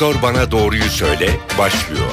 [0.00, 2.10] Doktor Bana Doğruyu Söyle başlıyor.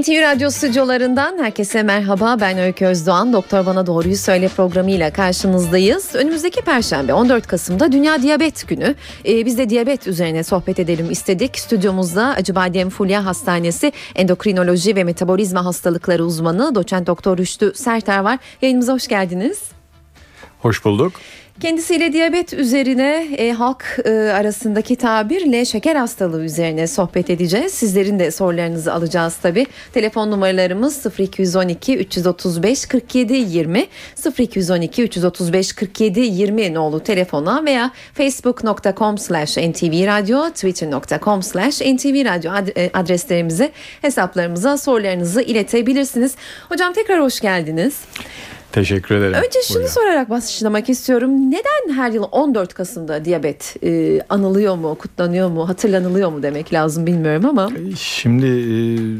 [0.00, 2.36] NTV Radyo stüdyolarından herkese merhaba.
[2.40, 3.32] Ben Öykü Özdoğan.
[3.32, 6.14] Doktor Bana Doğruyu Söyle programıyla karşınızdayız.
[6.14, 8.94] Önümüzdeki Perşembe 14 Kasım'da Dünya Diyabet Günü.
[9.26, 11.58] Ee, biz de diyabet üzerine sohbet edelim istedik.
[11.58, 18.38] Stüdyomuzda Acıbadem Fulya Hastanesi Endokrinoloji ve Metabolizma Hastalıkları uzmanı doçent doktor Rüştü Serter var.
[18.62, 19.81] Yayınımıza hoş geldiniz.
[20.62, 21.12] Hoş bulduk.
[21.60, 27.72] Kendisiyle diyabet üzerine e, halk e, arasındaki tabirle şeker hastalığı üzerine sohbet edeceğiz.
[27.72, 29.66] Sizlerin de sorularınızı alacağız tabi.
[29.92, 33.86] Telefon numaralarımız 0212 335 47 20
[34.38, 43.72] 0212 335 47 20 nolu telefona veya facebook.com slash ntvradio twitter.com slash ntvradio e, adreslerimize
[44.02, 46.34] hesaplarımıza sorularınızı iletebilirsiniz.
[46.68, 47.94] Hocam tekrar hoş geldiniz.
[48.72, 49.34] Teşekkür ederim.
[49.34, 49.92] Önce şunu Buyurun.
[49.92, 51.50] sorarak başlamak istiyorum.
[51.50, 57.06] Neden her yıl 14 Kasım'da diyabet e, anılıyor mu, kutlanıyor mu, hatırlanılıyor mu demek lazım
[57.06, 57.70] bilmiyorum ama.
[57.92, 58.76] E, şimdi e,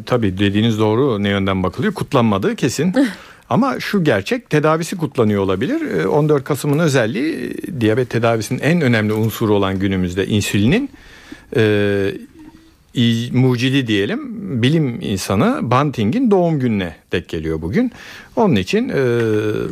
[0.07, 1.95] tabii dediğiniz doğru ne yönden bakılıyor.
[1.95, 2.95] Kutlanmadığı kesin.
[3.51, 6.05] Ama şu gerçek tedavisi kutlanıyor olabilir.
[6.05, 10.91] 14 e, Kasım'ın özelliği diyabet tedavisinin en önemli unsuru olan günümüzde insülinin
[11.57, 12.13] e,
[13.33, 14.21] mucidi diyelim
[14.63, 17.93] bilim insanı Banting'in doğum gününe denk geliyor bugün.
[18.37, 18.95] Onun için e,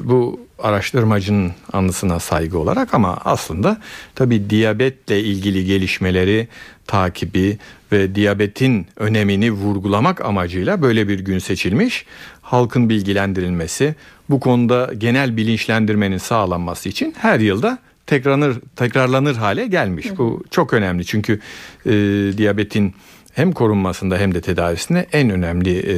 [0.05, 3.81] bu araştırmacının anısına saygı olarak ama aslında
[4.15, 6.49] tabi diyabetle ilgili gelişmeleri
[6.87, 7.59] takibi
[7.93, 12.05] ve diyabetin önemini vurgulamak amacıyla böyle bir gün seçilmiş.
[12.43, 13.95] Halkın bilgilendirilmesi,
[14.31, 17.79] bu konuda genel bilinçlendirmenin sağlanması için her yılda
[18.11, 20.19] tekrarlanır tekrarlanır hale gelmiş.
[20.19, 21.41] Bu çok önemli çünkü
[21.87, 21.93] e,
[22.37, 22.95] diyabetin
[23.33, 25.97] hem korunmasında hem de tedavisinde en önemli e,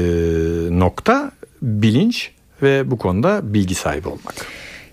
[0.79, 1.31] nokta
[1.63, 2.31] bilinç
[2.63, 4.35] ve bu konuda bilgi sahibi olmak.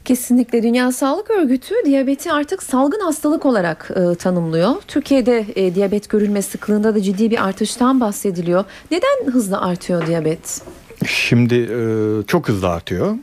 [0.05, 4.71] Kesinlikle Dünya Sağlık Örgütü diyabeti artık salgın hastalık olarak e, tanımlıyor.
[4.87, 8.63] Türkiye'de e, diyabet görülme sıklığında da ciddi bir artıştan bahsediliyor.
[8.91, 10.61] Neden hızlı artıyor diyabet?
[11.07, 11.79] Şimdi e,
[12.27, 13.15] çok hızlı artıyor.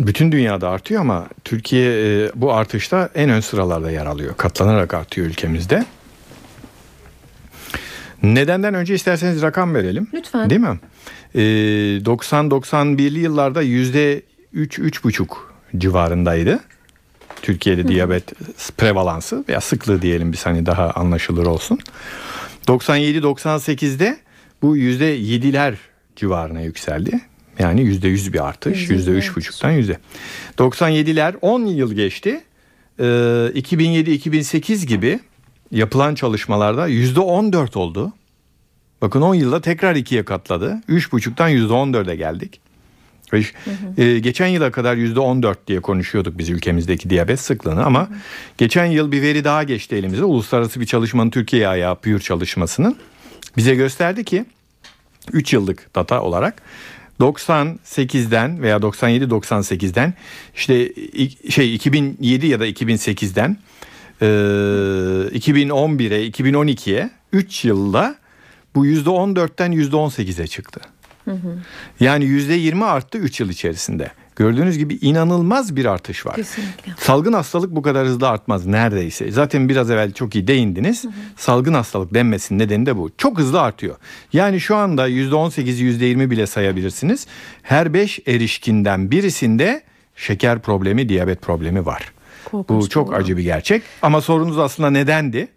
[0.00, 4.36] Bütün dünyada artıyor ama Türkiye e, bu artışta en ön sıralarda yer alıyor.
[4.36, 5.84] Katlanarak artıyor ülkemizde.
[8.22, 10.06] Nedenden önce isterseniz rakam verelim.
[10.14, 10.50] Lütfen.
[10.50, 10.80] Değil mi?
[11.34, 11.40] Ee,
[12.04, 14.22] 90-91'li yıllarda yüzde
[14.54, 15.26] 3-3,5
[15.78, 16.60] civarındaydı.
[17.42, 18.32] Türkiye'de diyabet
[18.76, 21.78] prevalansı veya sıklığı diyelim biz hani daha anlaşılır olsun.
[22.66, 24.18] 97-98'de
[24.62, 25.74] bu yüzde 7'ler
[26.16, 27.20] civarına yükseldi.
[27.62, 28.90] Yani yüzde yüz bir artış.
[28.90, 29.98] Yüzde üç buçuktan yüzde.
[30.58, 32.40] 97'ler 10 yıl geçti.
[32.98, 35.20] Ee, 2007-2008 gibi
[35.70, 38.12] yapılan çalışmalarda yüzde on dört oldu.
[39.02, 40.82] Bakın 10 yılda tekrar ikiye katladı.
[40.88, 42.60] Üç buçuktan yüzde on dörde geldik.
[43.30, 44.02] Hı hı.
[44.02, 48.04] E, geçen yıla kadar yüzde on dört diye konuşuyorduk biz ülkemizdeki diyabet sıklığını ama hı
[48.14, 48.18] hı.
[48.58, 50.24] geçen yıl bir veri daha geçti elimize.
[50.24, 52.96] Uluslararası bir çalışmanın Türkiye ayağı PÜR çalışmasının
[53.56, 54.44] bize gösterdi ki
[55.32, 56.62] 3 yıllık data olarak
[57.22, 60.14] 98'den veya 97-98'den
[60.56, 60.92] işte
[61.48, 63.56] şey 2007 ya da 2008'den
[64.20, 68.16] 2011'e 2012'ye 3 yılda
[68.74, 70.80] bu %14'ten %18'e çıktı.
[71.24, 71.58] Hı hı.
[72.00, 74.10] Yani %20 arttı 3 yıl içerisinde.
[74.36, 76.36] Gördüğünüz gibi inanılmaz bir artış var.
[76.36, 76.92] Kesinlikle.
[76.98, 79.30] Salgın hastalık bu kadar hızlı artmaz neredeyse.
[79.30, 81.04] Zaten biraz evvel çok iyi değindiniz.
[81.04, 81.12] Hı hı.
[81.36, 83.10] Salgın hastalık denmesinin nedeni de bu.
[83.18, 83.96] Çok hızlı artıyor.
[84.32, 87.26] Yani şu anda %18'i %20 bile sayabilirsiniz.
[87.62, 89.82] Her 5 erişkinden birisinde
[90.16, 92.12] şeker problemi, diyabet problemi var.
[92.44, 93.16] Korkunç bu çok doğru.
[93.16, 93.82] acı bir gerçek.
[94.02, 95.48] Ama sorunuz aslında nedendi?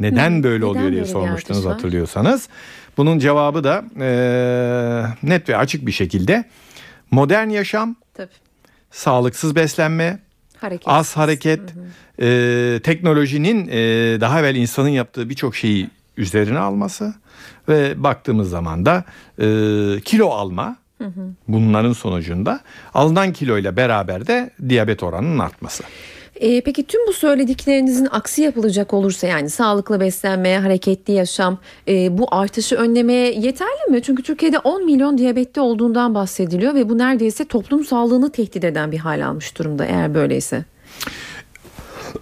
[0.00, 2.48] Neden böyle neden oluyor diye sormuştunuz hatırlıyorsanız.
[2.96, 4.08] Bunun cevabı da e,
[5.22, 6.44] net ve açık bir şekilde
[7.10, 8.28] modern yaşam, Tabii.
[8.90, 10.18] sağlıksız beslenme,
[10.56, 10.94] Hareketsiz.
[10.94, 12.26] az hareket, hı hı.
[12.26, 13.76] E, teknolojinin e,
[14.20, 17.14] daha evvel insanın yaptığı birçok şeyi üzerine alması
[17.68, 19.04] ve baktığımız zaman da
[19.38, 19.46] e,
[20.00, 21.28] kilo alma hı hı.
[21.48, 22.60] bunların sonucunda
[22.94, 25.84] alınan kiloyla beraber de diyabet oranının artması.
[26.36, 31.58] E, peki tüm bu söylediklerinizin aksi yapılacak olursa yani sağlıklı beslenme, hareketli yaşam
[31.88, 34.02] e, bu artışı önlemeye yeterli mi?
[34.02, 38.98] Çünkü Türkiye'de 10 milyon diyabetli olduğundan bahsediliyor ve bu neredeyse toplum sağlığını tehdit eden bir
[38.98, 40.64] hal almış durumda eğer böyleyse.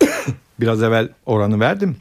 [0.60, 1.96] Biraz evvel oranı verdim.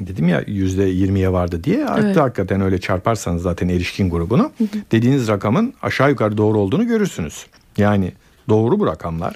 [0.00, 1.86] Dedim ya yüzde yirmiye vardı diye.
[1.86, 2.16] Arttı evet.
[2.16, 4.52] hakikaten öyle çarparsanız zaten erişkin grubunu.
[4.92, 7.46] Dediğiniz rakamın aşağı yukarı doğru olduğunu görürsünüz.
[7.76, 8.12] Yani
[8.48, 9.34] doğru bu rakamlar.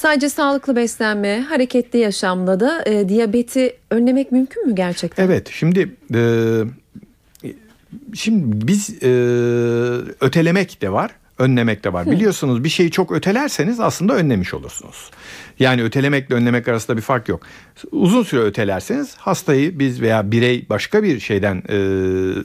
[0.00, 5.24] Sadece sağlıklı beslenme, hareketli yaşamla da e, diyabeti önlemek mümkün mü gerçekten?
[5.24, 6.22] Evet, şimdi e,
[8.14, 9.08] şimdi biz e,
[10.20, 12.10] ötelemek de var, önlemek de var.
[12.10, 15.10] Biliyorsunuz bir şeyi çok ötelerseniz aslında önlemiş olursunuz.
[15.58, 17.42] Yani ötelemekle önlemek arasında bir fark yok.
[17.92, 21.74] Uzun süre ötelerseniz hastayı biz veya birey başka bir şeyden e,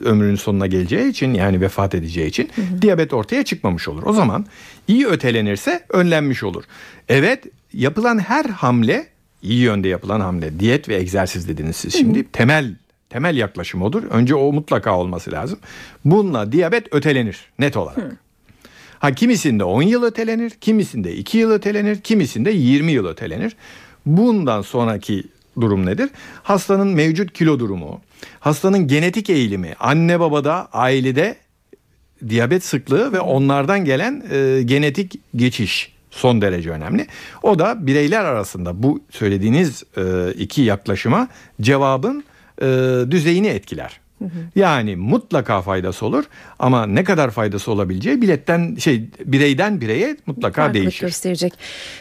[0.08, 2.82] ömrünün sonuna geleceği için yani vefat edeceği için hı hı.
[2.82, 4.02] diyabet ortaya çıkmamış olur.
[4.06, 4.46] O zaman
[4.88, 6.64] iyi ötelenirse önlenmiş olur.
[7.08, 9.06] Evet yapılan her hamle
[9.42, 12.28] iyi yönde yapılan hamle diyet ve egzersiz dediniz siz şimdi hı hı.
[12.32, 12.74] temel
[13.10, 14.02] temel yaklaşım odur.
[14.02, 15.58] Önce o mutlaka olması lazım.
[16.04, 17.96] Bununla diyabet ötelenir net olarak.
[17.96, 18.16] Hı.
[18.98, 23.56] Ha kimisinde 10 yıl ötelenir, kimisinde 2 yıl ötelenir, kimisinde 20 yıl ötelenir.
[24.06, 25.24] Bundan sonraki
[25.60, 26.10] durum nedir?
[26.42, 28.00] Hastanın mevcut kilo durumu,
[28.40, 31.36] hastanın genetik eğilimi, anne babada, ailede
[32.28, 37.06] diyabet sıklığı ve onlardan gelen e, genetik geçiş son derece önemli.
[37.42, 41.28] O da bireyler arasında bu söylediğiniz e, iki yaklaşıma
[41.60, 42.24] cevabın
[42.62, 42.66] e,
[43.10, 44.00] düzeyini etkiler.
[44.56, 46.24] Yani mutlaka faydası olur
[46.58, 51.06] ama ne kadar faydası olabileceği biletten şey bireyden bireye mutlaka Farklılık değişir.
[51.06, 51.52] gösterecek.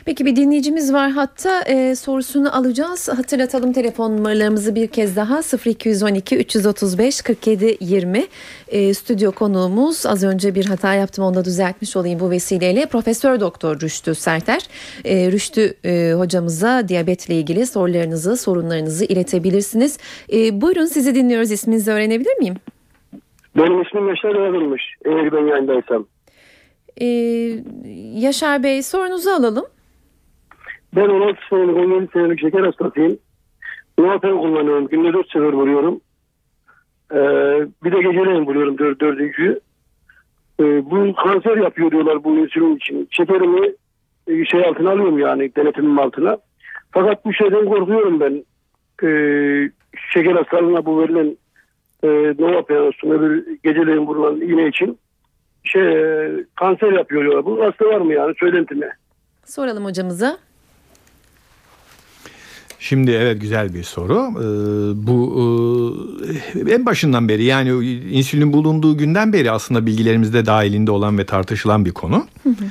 [0.05, 3.09] Peki bir dinleyicimiz var hatta e, sorusunu alacağız.
[3.09, 8.27] Hatırlatalım telefon numaralarımızı bir kez daha 0212 335 47 20.
[8.67, 12.85] E, stüdyo konuğumuz az önce bir hata yaptım onu da düzeltmiş olayım bu vesileyle.
[12.85, 14.61] Profesör Doktor Rüştü Serter.
[15.05, 19.97] E, Rüştü e, hocamıza diyabetle ilgili sorularınızı, sorunlarınızı iletebilirsiniz.
[20.33, 21.51] E, buyurun sizi dinliyoruz.
[21.51, 22.55] İsminizi öğrenebilir miyim?
[23.57, 24.83] Benim ismim Yaşar Yardımmış.
[25.05, 26.05] Eğer ben yayındaysam.
[27.01, 27.05] Ee,
[28.13, 29.65] Yaşar Bey sorunuzu alalım.
[30.95, 33.17] Ben 16 senelik 17 senelik şeker hastasıyım.
[33.99, 34.87] Nuapen kullanıyorum.
[34.87, 36.01] Günde 4 sefer vuruyorum.
[37.11, 37.17] Ee,
[37.83, 39.59] bir de geceleyin vuruyorum dör, dördüncüyü.
[40.59, 43.07] Ee, bu kanser yapıyor diyorlar bu insülin için.
[43.11, 43.67] Şekerimi
[44.27, 46.37] e, şey altına alıyorum yani denetimim altına.
[46.91, 48.43] Fakat bu şeyden korkuyorum ben.
[49.03, 49.69] Ee,
[50.13, 51.37] şeker hastalığına bu verilen
[52.05, 54.99] e, Novapen olsun öbür geceleyin vurulan iğne için
[55.63, 57.45] şey e, kanser yapıyor diyorlar.
[57.45, 58.89] Bu hasta var mı yani söylenti mi?
[59.45, 60.37] Soralım hocamıza.
[62.79, 64.13] Şimdi evet güzel bir soru.
[64.13, 65.17] Ee, bu
[66.55, 67.69] e, en başından beri yani
[68.11, 72.27] insülin bulunduğu günden beri aslında bilgilerimizde dahilinde olan ve tartışılan bir konu.
[72.43, 72.65] Hı hı.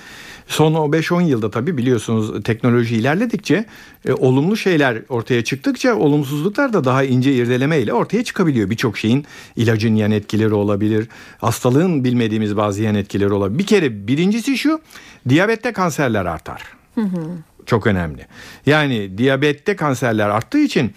[0.47, 3.65] Son o 5-10 yılda tabii biliyorsunuz teknoloji ilerledikçe
[4.09, 8.71] e, olumlu şeyler ortaya çıktıkça olumsuzluklar da daha ince irdeleme ile ortaya çıkabiliyor.
[8.71, 9.27] Birçok şeyin
[9.57, 11.09] ilacın yan etkileri olabilir.
[11.39, 13.59] Hastalığın bilmediğimiz bazı yan etkileri olabilir.
[13.59, 14.81] Bir kere birincisi şu
[15.29, 16.63] diyabette kanserler artar.
[16.95, 17.21] Hı hı.
[17.67, 18.27] Çok önemli.
[18.67, 20.93] Yani diyabette kanserler arttığı için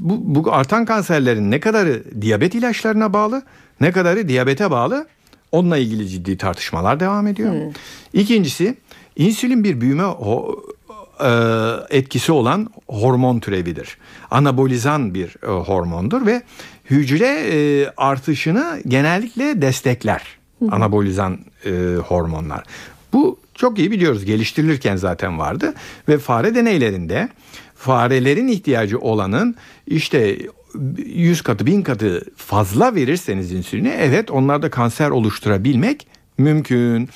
[0.00, 3.42] bu, bu artan kanserlerin ne kadarı diyabet ilaçlarına bağlı
[3.80, 5.06] ne kadarı diyabete bağlı
[5.52, 7.52] onunla ilgili ciddi tartışmalar devam ediyor.
[7.52, 7.72] Hmm.
[8.12, 8.74] İkincisi
[9.16, 10.04] insülin bir büyüme
[11.20, 11.30] e,
[11.90, 13.98] etkisi olan hormon türevidir.
[14.30, 16.42] Anabolizan bir e, hormondur ve
[16.90, 20.22] hücre e, artışını genellikle destekler.
[20.70, 21.38] Anabolizan
[22.08, 22.64] hormonlar.
[23.12, 25.74] Bu çok iyi biliyoruz geliştirilirken zaten vardı
[26.08, 27.28] ve fare deneylerinde
[27.74, 29.56] farelerin ihtiyacı olanın
[29.86, 30.38] işte
[30.98, 36.06] 100 katı 1000 katı fazla verirseniz insülini evet onlarda kanser oluşturabilmek
[36.38, 37.08] mümkün.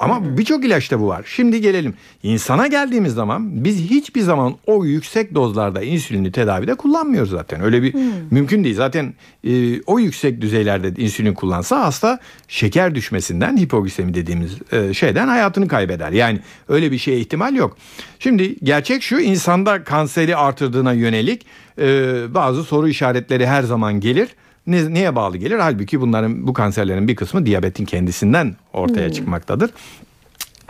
[0.00, 1.22] Ama birçok ilaçta bu var.
[1.26, 7.60] Şimdi gelelim insana geldiğimiz zaman biz hiçbir zaman o yüksek dozlarda insülini tedavide kullanmıyoruz zaten.
[7.62, 8.02] Öyle bir hmm.
[8.30, 8.76] mümkün değil.
[8.76, 9.14] Zaten
[9.44, 12.18] e, o yüksek düzeylerde insülin kullansa hasta
[12.48, 16.12] şeker düşmesinden hipoglisemi dediğimiz e, şeyden hayatını kaybeder.
[16.12, 17.76] Yani öyle bir şeye ihtimal yok.
[18.18, 21.46] Şimdi gerçek şu insanda kanseri artırdığına yönelik
[21.80, 24.28] e, bazı soru işaretleri her zaman gelir
[24.66, 25.58] ne, neye bağlı gelir?
[25.58, 29.12] Halbuki bunların bu kanserlerin bir kısmı diyabetin kendisinden ortaya hmm.
[29.12, 29.70] çıkmaktadır.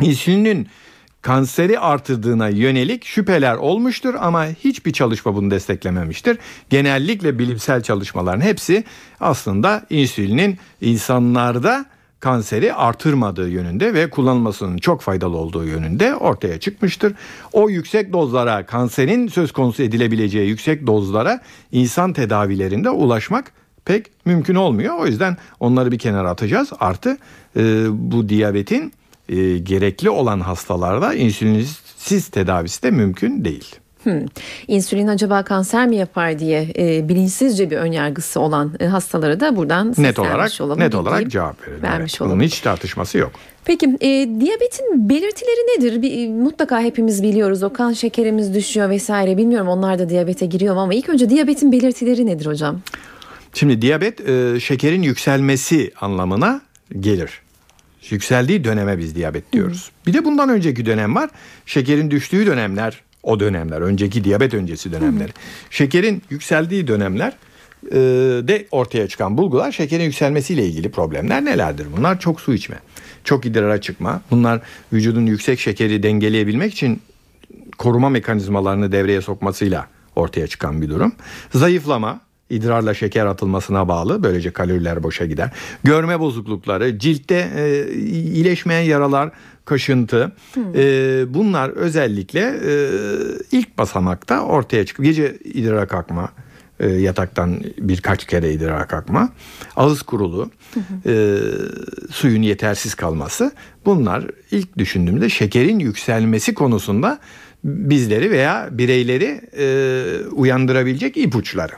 [0.03, 0.69] İnsülinin
[1.23, 6.39] kanseri artırdığına yönelik şüpheler olmuştur ama hiçbir çalışma bunu desteklememiştir.
[6.71, 8.85] Genellikle bilimsel çalışmaların hepsi
[9.21, 11.87] aslında insülinin insanlarda
[12.21, 17.15] kanseri artırmadığı yönünde ve kullanılmasının çok faydalı olduğu yönünde ortaya çıkmıştır.
[17.53, 21.41] O yüksek dozlara kanserin söz konusu edilebileceği yüksek dozlara
[21.73, 23.53] insan tedavilerinde ulaşmak
[23.85, 24.99] pek mümkün olmuyor.
[24.99, 26.71] O yüzden onları bir kenara atacağız.
[26.81, 27.19] Artı
[27.57, 28.93] e, bu diyabetin
[29.29, 33.80] e, gerekli olan hastalarda insülinsiz tedavisi de mümkün değil.
[34.03, 34.27] Hmm.
[34.69, 39.95] İnsülin acaba kanser mi yapar diye e, bilinçsizce bir önyargısı olan e, hastalara da buradan
[39.99, 41.83] net olarak olalım, net olarak cevap verelim.
[41.83, 42.31] Vermiş evet.
[42.31, 43.33] Bunun hiç tartışması yok.
[43.65, 44.09] Peki e,
[44.41, 46.03] diyabetin belirtileri nedir?
[46.03, 47.63] Bir, e, mutlaka hepimiz biliyoruz.
[47.63, 49.37] O kan şekerimiz düşüyor vesaire.
[49.37, 52.81] Bilmiyorum onlar da diyabete giriyor ama ilk önce diyabetin belirtileri nedir hocam?
[53.55, 56.61] Şimdi diyabet e, şekerin yükselmesi anlamına
[57.01, 57.41] gelir.
[58.11, 59.91] Yükseldiği döneme biz diyabet diyoruz.
[59.91, 60.07] Hı.
[60.07, 61.31] Bir de bundan önceki dönem var.
[61.67, 63.81] Şekerin düştüğü dönemler o dönemler.
[63.81, 65.29] Önceki diyabet öncesi dönemler.
[65.29, 65.33] Hı.
[65.71, 67.33] Şekerin yükseldiği dönemler
[67.93, 67.97] e,
[68.49, 71.87] de ortaya çıkan bulgular şekerin yükselmesiyle ilgili problemler nelerdir?
[71.97, 72.77] Bunlar çok su içme,
[73.25, 74.23] çok idrara çıkma.
[74.31, 74.61] Bunlar
[74.93, 77.03] vücudun yüksek şekeri dengeleyebilmek için
[77.79, 79.87] koruma mekanizmalarını devreye sokmasıyla
[80.17, 81.13] ortaya çıkan bir durum.
[81.55, 82.21] Zayıflama,
[82.51, 84.23] idrarla şeker atılmasına bağlı.
[84.23, 85.51] Böylece kaloriler boşa gider.
[85.85, 89.31] Görme bozuklukları, ciltte e, iyileşmeyen yaralar,
[89.65, 90.33] kaşıntı.
[90.75, 92.73] E, bunlar özellikle e,
[93.53, 95.09] ilk basamakta ortaya çıkıyor.
[95.09, 96.31] Gece idrara kalkma,
[96.81, 99.33] e, yataktan birkaç kere idrara kalkma,
[99.77, 100.51] ağız kurulu,
[101.07, 101.39] e,
[102.11, 103.53] suyun yetersiz kalması.
[103.87, 107.19] Bunlar ilk düşündüğümde şekerin yükselmesi konusunda
[107.65, 109.67] bizleri veya bireyleri e,
[110.29, 111.73] uyandırabilecek ipuçları.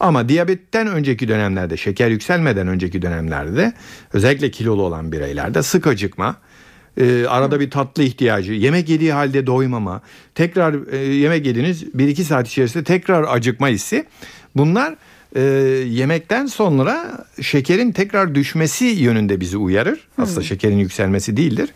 [0.00, 3.72] Ama diyabetten önceki dönemlerde, şeker yükselmeden önceki dönemlerde
[4.12, 6.36] özellikle kilolu olan bireylerde sık acıkma,
[7.00, 10.02] e, arada bir tatlı ihtiyacı, yemek yediği halde doymama,
[10.34, 14.04] tekrar e, yemek yediniz 1-2 saat içerisinde tekrar acıkma hissi.
[14.56, 14.94] Bunlar
[15.36, 15.40] e,
[15.88, 20.08] yemekten sonra şekerin tekrar düşmesi yönünde bizi uyarır.
[20.18, 21.70] Aslında şekerin yükselmesi değildir.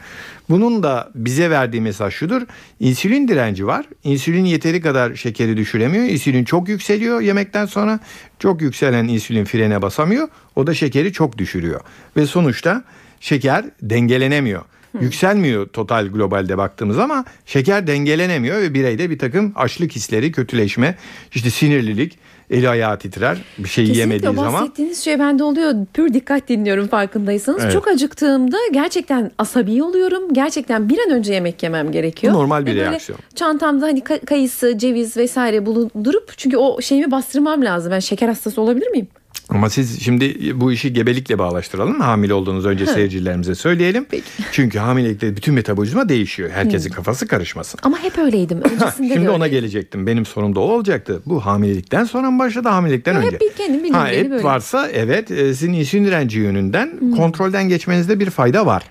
[0.50, 2.42] Bunun da bize verdiği mesaj şudur.
[2.80, 3.86] İnsülin direnci var.
[4.04, 6.04] İnsülin yeteri kadar şekeri düşüremiyor.
[6.04, 8.00] İnsülin çok yükseliyor yemekten sonra.
[8.38, 10.28] Çok yükselen insülin frene basamıyor.
[10.56, 11.80] O da şekeri çok düşürüyor.
[12.16, 12.84] Ve sonuçta
[13.20, 14.62] şeker dengelenemiyor.
[15.00, 20.94] Yükselmiyor total globalde baktığımız ama şeker dengelenemiyor ve bireyde bir takım açlık hisleri, kötüleşme,
[21.34, 22.18] işte sinirlilik,
[22.50, 24.52] eli ayağı titrer bir şey Kesinlikle yemediği zaman.
[24.52, 25.74] bahsettiğiniz şey bende oluyor.
[25.94, 27.62] Pür dikkat dinliyorum farkındaysanız.
[27.62, 27.72] Evet.
[27.72, 30.34] Çok acıktığımda gerçekten asabi oluyorum.
[30.34, 32.34] Gerçekten bir an önce yemek yemem gerekiyor.
[32.34, 33.18] Bu normal bir Ve reaksiyon.
[33.34, 37.92] Çantamda hani ka- kayısı, ceviz vesaire bulundurup çünkü o şeyimi bastırmam lazım.
[37.92, 39.08] Ben şeker hastası olabilir miyim?
[39.50, 42.00] Ama siz şimdi bu işi gebelikle bağlaştıralım.
[42.00, 44.06] Hamile olduğunuz önce seyircilerimize söyleyelim.
[44.52, 46.50] Çünkü hamilelikte bütün metabolizma değişiyor.
[46.50, 47.80] Herkesin kafası karışmasın.
[47.82, 48.58] Ama hep öyleydim.
[48.72, 49.60] Öncesinde Şimdi de ona öyleydim.
[49.60, 50.06] gelecektim.
[50.06, 51.22] Benim sorum da o olacaktı.
[51.26, 53.40] Bu hamilelikten sonra mı başladı hamilelikten Ya hep önce?
[53.40, 54.44] bir kendim bildiğim ha, et böyle.
[54.44, 58.82] varsa evet e, sizin insülin direnci yönünden kontrolden geçmenizde bir fayda var.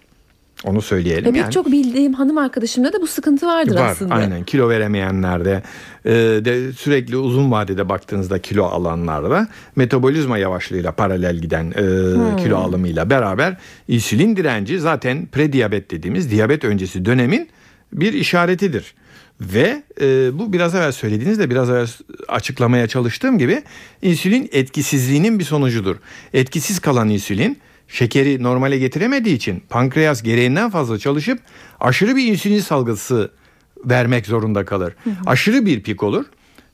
[0.64, 1.52] Onu söyleyelim pek yani.
[1.54, 4.14] çok bildiğim hanım arkadaşımda da bu sıkıntı vardır Var aslında.
[4.16, 5.64] aynen kilo veremeyenlerde
[6.06, 6.12] e,
[6.46, 12.38] de sürekli uzun vadede baktığınızda kilo alanlarda metabolizma yavaşlığıyla paralel giden e, Hmm.
[12.38, 17.50] kilo alımıyla beraber insülin direnci zaten prediyabet dediğimiz diyabet öncesi dönemin
[17.94, 18.94] bir işaretidir.
[19.42, 21.88] Ve e, bu biraz evvel söylediğinizde biraz evvel
[22.28, 23.62] açıklamaya çalıştığım gibi
[24.02, 25.96] insülin etkisizliğinin bir sonucudur.
[26.34, 27.58] Etkisiz kalan insülin
[27.90, 31.40] şekeri normale getiremediği için pankreas gereğinden fazla çalışıp
[31.80, 33.32] aşırı bir insülin salgısı
[33.86, 34.96] vermek zorunda kalır.
[35.26, 36.26] Aşırı bir pik olur.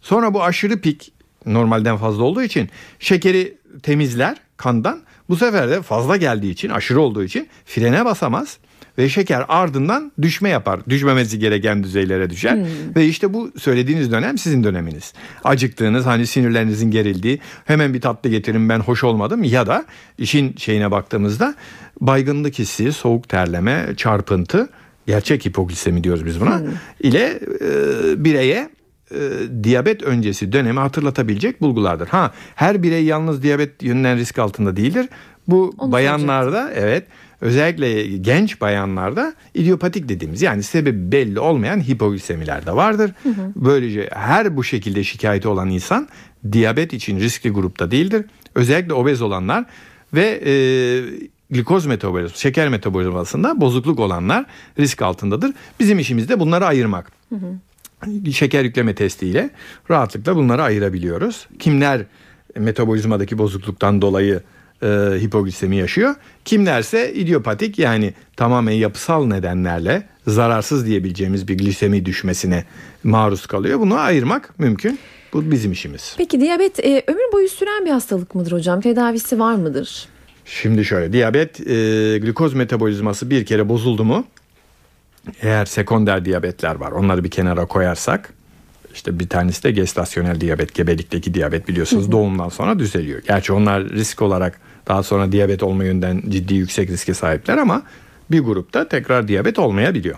[0.02, 1.12] Sonra bu aşırı pik
[1.46, 2.70] normalden fazla olduğu için
[3.00, 5.02] şekeri temizler kandan.
[5.30, 8.58] Bu sefer de fazla geldiği için aşırı olduğu için frene basamaz
[8.98, 10.80] ve şeker ardından düşme yapar.
[10.90, 12.60] Düşmemesi gereken düzeylere düşer.
[12.96, 15.14] Ve işte bu söylediğiniz dönem sizin döneminiz.
[15.44, 19.86] Acıktığınız hani sinirlerinizin gerildiği hemen bir tatlı getirin ben hoş olmadım ya da
[20.18, 21.56] işin şeyine baktığımızda
[22.02, 24.70] baygınlık hissi, soğuk terleme, çarpıntı
[25.08, 26.62] gerçek hipoglisemi diyoruz biz buna
[27.00, 28.70] ile e, bireye
[29.12, 29.18] e,
[29.64, 32.08] diyabet öncesi dönemi hatırlatabilecek bulgulardır.
[32.08, 35.10] Ha her birey yalnız diyabet yönünden risk altında değildir.
[35.48, 37.04] Bu Onu bayanlarda evet
[37.42, 43.12] özellikle genç bayanlarda idiopatik dediğimiz yani sebebi belli olmayan hipoglisemiler de vardır.
[43.56, 46.08] Böylece her bu şekilde şikayeti olan insan
[46.52, 48.26] diyabet için riskli grupta değildir.
[48.56, 49.66] Özellikle obez olanlar
[50.14, 50.54] ve e,
[51.50, 54.46] glikoz metabolizması, şeker metabolizmasında bozukluk olanlar
[54.80, 55.54] risk altındadır.
[55.80, 57.12] Bizim işimiz de bunları ayırmak.
[58.32, 59.50] Şeker yükleme testiyle
[59.92, 61.48] rahatlıkla bunları ayırabiliyoruz.
[61.60, 62.02] Kimler
[62.60, 64.42] metabolizmadaki bozukluktan dolayı
[64.86, 66.16] e, hipoglisemi yaşıyor?
[66.46, 72.66] Kimlerse idiopatik yani tamamen yapısal nedenlerle zararsız diyebileceğimiz bir glisemi düşmesine
[73.04, 73.80] maruz kalıyor.
[73.80, 75.00] Bunu ayırmak mümkün.
[75.34, 76.14] Bu bizim işimiz.
[76.18, 78.82] Peki diyabet e, ömür boyu süren bir hastalık mıdır hocam?
[78.82, 80.08] Tedavisi var mıdır?
[80.46, 81.64] Şimdi şöyle diyabet e,
[82.18, 84.26] glikoz metabolizması bir kere bozuldu mu
[85.42, 88.34] eğer sekonder diyabetler var onları bir kenara koyarsak
[88.96, 93.22] işte bir tanesi de gestasyonel diyabet gebelikteki diyabet biliyorsunuz doğumdan sonra düzeliyor.
[93.28, 97.84] Gerçi onlar risk olarak daha sonra diyabet olma yönden ciddi yüksek riske sahipler ama
[98.32, 100.16] bir grupta tekrar diyabet olmayabiliyor.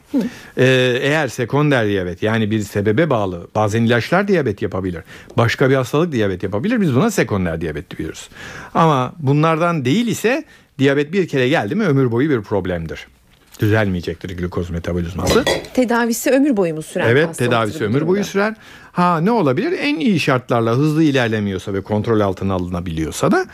[0.58, 0.66] Ee,
[1.02, 5.04] eğer sekonder diyabet yani bir sebebe bağlı bazen ilaçlar diyabet yapabilir.
[5.38, 6.82] Başka bir hastalık diyabet yapabilir.
[6.82, 8.30] Biz buna sekonder diyabet diyoruz.
[8.74, 10.44] Ama bunlardan değil ise
[10.80, 13.08] diyabet bir kere geldi mi ömür boyu bir problemdir.
[13.60, 15.44] Düzelmeyecektir glikoz metabolizması.
[15.74, 18.56] Tedavisi ömür boyu mu süren bir Evet tedavisi ömür boyu sürer.
[18.92, 19.76] Ha ne olabilir?
[19.82, 23.46] En iyi şartlarla hızlı ilerlemiyorsa ve kontrol altına alınabiliyorsa da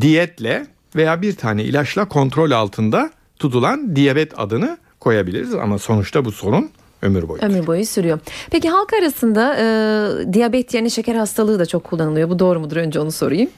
[0.00, 0.66] diyetle
[0.96, 5.54] veya bir tane ilaçla kontrol altında tutulan diyabet adını koyabiliriz.
[5.54, 6.70] Ama sonuçta bu sorun
[7.02, 7.42] ömür boyu.
[7.42, 8.18] Ömür boyu sürüyor.
[8.50, 12.30] Peki halk arasında e, diyabet yerine şeker hastalığı da çok kullanılıyor.
[12.30, 12.76] Bu doğru mudur?
[12.76, 13.50] Önce onu sorayım.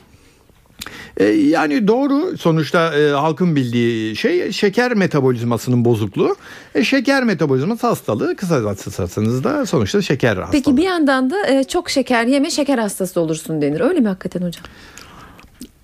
[1.16, 6.36] E, yani doğru sonuçta e, halkın bildiği şey şeker metabolizmasının bozukluğu.
[6.74, 10.52] E, şeker metabolizması hastalığı kısacasınız da sonuçta şeker hastalığı.
[10.52, 13.80] Peki bir yandan da e, çok şeker yeme şeker hastası olursun denir.
[13.80, 14.64] Öyle mi hakikaten hocam?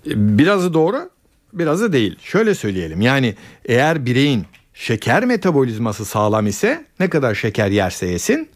[0.07, 1.11] Birazı doğru
[1.53, 2.19] birazı değil.
[2.23, 8.49] Şöyle söyleyelim yani eğer bireyin şeker metabolizması sağlam ise ne kadar şeker yerse yesin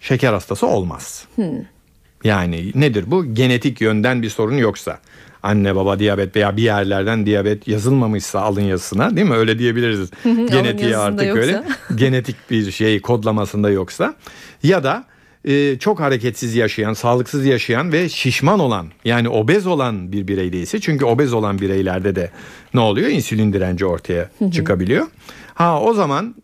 [0.00, 1.24] şeker hastası olmaz.
[2.24, 3.34] Yani nedir bu?
[3.34, 4.98] Genetik yönden bir sorun yoksa.
[5.42, 9.34] Anne baba diyabet veya bir yerlerden diyabet yazılmamışsa alın yazısına değil mi?
[9.34, 10.10] Öyle diyebiliriz.
[10.24, 11.42] Genetiği artık yoksa.
[11.42, 11.62] öyle.
[11.94, 14.14] Genetik bir şey kodlamasında yoksa.
[14.62, 15.04] Ya da
[15.44, 20.80] e, çok hareketsiz yaşayan, sağlıksız yaşayan ve şişman olan yani obez olan bir birey değilse.
[20.80, 22.30] Çünkü obez olan bireylerde de
[22.74, 23.08] ne oluyor?
[23.08, 25.06] İnsülin direnci ortaya çıkabiliyor.
[25.54, 26.34] Ha o zaman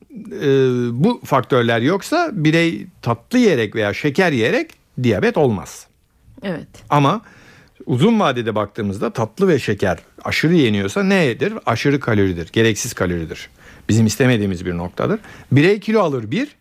[0.42, 0.48] e,
[0.92, 4.70] bu faktörler yoksa birey tatlı yiyerek veya şeker yiyerek
[5.02, 5.86] diyabet olmaz.
[6.42, 6.68] Evet.
[6.90, 7.22] Ama
[7.86, 11.54] uzun vadede baktığımızda tatlı ve şeker aşırı yeniyorsa nedir?
[11.66, 13.50] Aşırı kaloridir, gereksiz kaloridir.
[13.88, 15.20] Bizim istemediğimiz bir noktadır.
[15.52, 16.56] Birey kilo alır bir,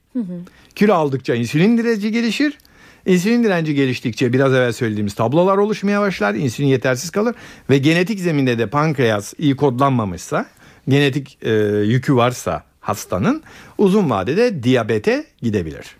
[0.76, 2.58] kilo aldıkça insülin direnci gelişir.
[3.06, 6.34] İnsülin direnci geliştikçe biraz evvel söylediğimiz tablolar oluşmaya başlar.
[6.34, 7.36] İnsülin yetersiz kalır
[7.70, 10.46] ve genetik zeminde de pankreas iyi kodlanmamışsa,
[10.88, 11.52] genetik e,
[11.86, 13.44] yükü varsa hastanın
[13.78, 15.96] uzun vadede diyabete gidebilir.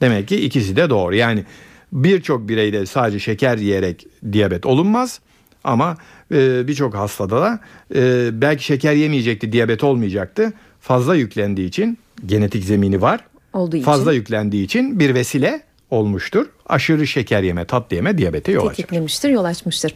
[0.00, 1.14] Demek ki ikisi de doğru.
[1.14, 1.44] Yani
[1.92, 5.20] birçok bireyde sadece şeker yiyerek diyabet olunmaz
[5.64, 5.96] ama
[6.32, 7.60] e, birçok hastada da
[7.94, 10.52] e, belki şeker yemeyecekti, diyabet olmayacaktı.
[10.80, 13.20] Fazla yüklendiği için genetik zemini var.
[13.52, 13.84] Olduğu için.
[13.84, 16.46] Fazla yüklendiği için bir vesile olmuştur.
[16.66, 18.74] Aşırı şeker yeme, tatlı yeme diyabete yol açar.
[18.74, 19.94] Tetiklemiştir, yol açmıştır.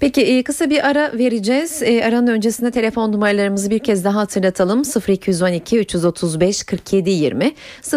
[0.00, 1.82] Peki e, kısa bir ara vereceğiz.
[1.82, 4.82] E, aranın öncesinde telefon numaralarımızı bir kez daha hatırlatalım.
[5.08, 7.54] 0212 335 47 20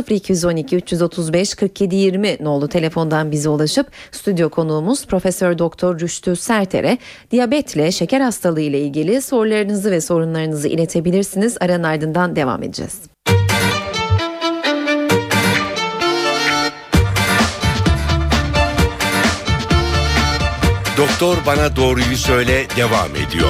[0.10, 6.98] 0212 335 47 20 nolu telefondan bize ulaşıp stüdyo konuğumuz Profesör Doktor Rüştü Serter'e
[7.32, 11.58] diyabetle şeker hastalığı ile ilgili sorularınızı ve sorunlarınızı iletebilirsiniz.
[11.60, 13.15] Aranın ardından devam edeceğiz.
[20.98, 23.50] Doktor Bana Doğruyu Söyle devam ediyor.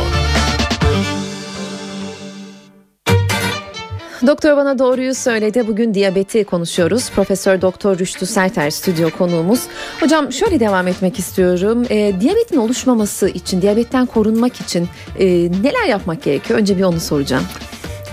[4.28, 5.68] Doktor bana doğruyu söyledi.
[5.68, 7.10] Bugün diyabeti konuşuyoruz.
[7.10, 9.64] Profesör Doktor Rüştü Serter stüdyo konuğumuz.
[10.00, 11.86] Hocam şöyle devam etmek istiyorum.
[11.90, 14.88] E, diyabetin oluşmaması için, diyabetten korunmak için
[15.20, 15.26] e,
[15.64, 16.60] neler yapmak gerekiyor?
[16.60, 17.44] Önce bir onu soracağım.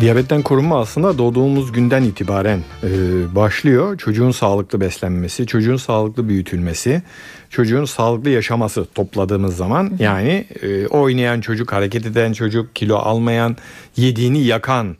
[0.00, 2.88] Diyabetten korunma aslında doğduğumuz günden itibaren e,
[3.34, 3.98] başlıyor.
[3.98, 7.02] Çocuğun sağlıklı beslenmesi, çocuğun sağlıklı büyütülmesi,
[7.52, 13.56] çocuğun sağlıklı yaşaması topladığımız zaman yani e, oynayan çocuk, hareket eden çocuk, kilo almayan,
[13.96, 14.96] yediğini yakan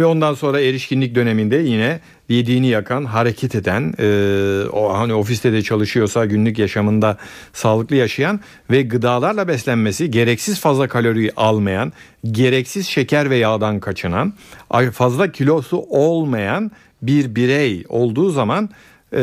[0.00, 5.62] ve ondan sonra erişkinlik döneminde yine yediğini yakan, hareket eden, e, o hani ofiste de
[5.62, 7.16] çalışıyorsa günlük yaşamında
[7.52, 8.40] sağlıklı yaşayan
[8.70, 11.92] ve gıdalarla beslenmesi, gereksiz fazla kalori almayan,
[12.24, 14.32] gereksiz şeker ve yağdan kaçınan,
[14.92, 16.70] fazla kilosu olmayan
[17.02, 18.70] bir birey olduğu zaman
[19.12, 19.22] e,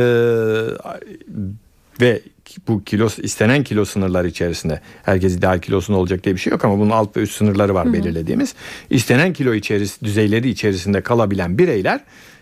[2.01, 2.21] ve
[2.67, 6.79] bu kilo istenen kilo sınırları içerisinde herkes ideal kilosun olacak diye bir şey yok ama
[6.79, 8.55] bunun alt ve üst sınırları var belirlediğimiz.
[8.89, 11.99] İstenen kilo içeris düzeyleri içerisinde kalabilen bireyler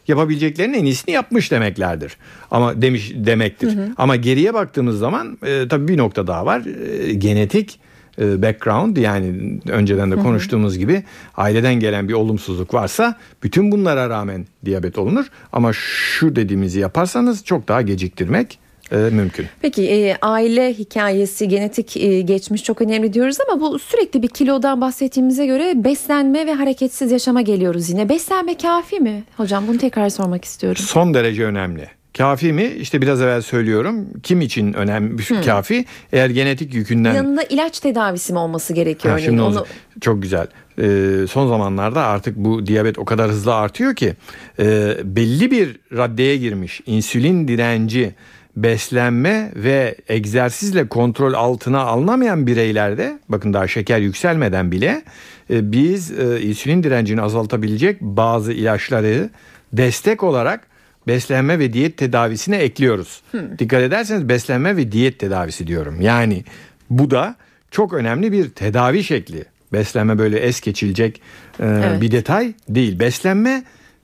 [0.07, 2.17] yapabileceklerinin en iyisini yapmış demeklerdir.
[2.51, 3.77] Ama demiş demektir.
[3.97, 6.63] Ama geriye baktığımız zaman e, tabii bir nokta daha var.
[6.65, 7.79] E, genetik
[8.21, 11.03] e, background yani önceden de konuştuğumuz gibi
[11.37, 17.67] aileden gelen bir olumsuzluk varsa bütün bunlara rağmen diyabet olunur ama şu dediğimizi yaparsanız çok
[17.67, 18.59] daha geciktirmek
[18.91, 19.45] e, mümkün.
[19.61, 24.81] Peki e, aile hikayesi, genetik e, geçmiş çok önemli diyoruz ama bu sürekli bir kilodan
[24.81, 28.09] bahsettiğimize göre beslenme ve hareketsiz yaşama geliyoruz yine.
[28.09, 29.23] Beslenme kafi mi?
[29.37, 30.83] Hocam bunu tekrar sormak istiyorum.
[30.85, 31.87] Son derece önemli.
[32.17, 32.63] Kafi mi?
[32.63, 34.07] İşte biraz evvel söylüyorum.
[34.23, 35.85] Kim için önemli kafi?
[36.13, 39.11] Eğer genetik yükünden Yanında ilaç tedavisi mi olması gerekiyor?
[39.11, 39.29] Ha, örneğin?
[39.29, 39.65] şimdi Onu
[40.01, 40.47] çok güzel.
[40.81, 44.13] Ee, son zamanlarda artık bu diyabet o kadar hızlı artıyor ki
[44.59, 48.15] e, belli bir raddeye girmiş insülin direnci
[48.55, 55.01] beslenme ve egzersizle kontrol altına alınamayan bireylerde bakın daha şeker yükselmeden bile
[55.49, 59.29] e, biz e, insülin direncini azaltabilecek bazı ilaçları
[59.73, 60.67] destek olarak
[61.07, 63.23] beslenme ve diyet tedavisine ekliyoruz.
[63.59, 66.01] Dikkat ederseniz beslenme ve diyet tedavisi diyorum.
[66.01, 66.43] Yani
[66.89, 67.35] bu da
[67.71, 69.45] çok önemli bir tedavi şekli.
[69.73, 71.21] Beslenme böyle es geçilecek
[71.59, 72.01] e, Evet.
[72.01, 72.99] bir detay değil.
[72.99, 73.63] Beslenme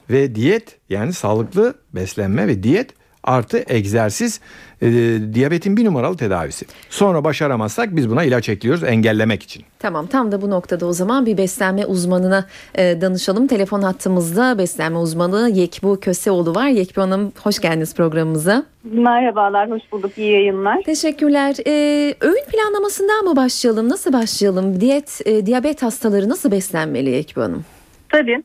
[0.09, 2.89] ve diyet yani sağlıklı beslenme ve diyet
[3.25, 4.39] artı egzersiz
[4.81, 4.87] e,
[5.33, 6.65] diyabetin bir numaralı tedavisi.
[6.89, 9.63] Sonra başaramazsak biz buna ilaç ekliyoruz engellemek için.
[9.79, 13.47] Tamam tam da bu noktada o zaman bir beslenme uzmanına e, danışalım.
[13.47, 16.67] Telefon hattımızda beslenme uzmanı Yekbu Köseoğlu var.
[16.67, 18.63] Yekbu Hanım hoş geldiniz programımıza.
[18.83, 20.17] Merhabalar, hoş bulduk.
[20.17, 20.81] İyi yayınlar.
[20.85, 21.55] Teşekkürler.
[21.67, 23.89] Ee, öğün planlamasından mı başlayalım?
[23.89, 24.81] Nasıl başlayalım?
[24.81, 27.65] Diyet, e, diyabet hastaları nasıl beslenmeli Yekbu Hanım?
[28.09, 28.43] Tabii.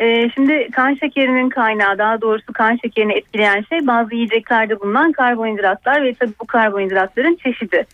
[0.00, 6.04] Ee, şimdi kan şekerinin kaynağı, daha doğrusu kan şekerini etkileyen şey bazı yiyeceklerde bulunan karbonhidratlar
[6.04, 7.86] ve tabii bu karbonhidratların çeşidi.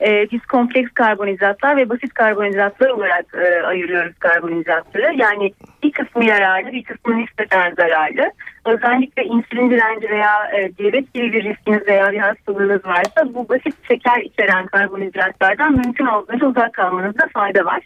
[0.00, 5.14] Ee, biz kompleks karbonhidratlar ve basit karbonhidratlar olarak e, ayırıyoruz karbonhidratları.
[5.16, 8.30] Yani bir kısmı yararlı, bir kısmı nispeten zararlı.
[8.64, 13.74] Özellikle insülin direnci veya e, diyabet gibi bir riskiniz veya bir hastalığınız varsa bu basit
[13.88, 17.80] şeker içeren karbonhidratlardan mümkün olduğunca uzak kalmanızda fayda var.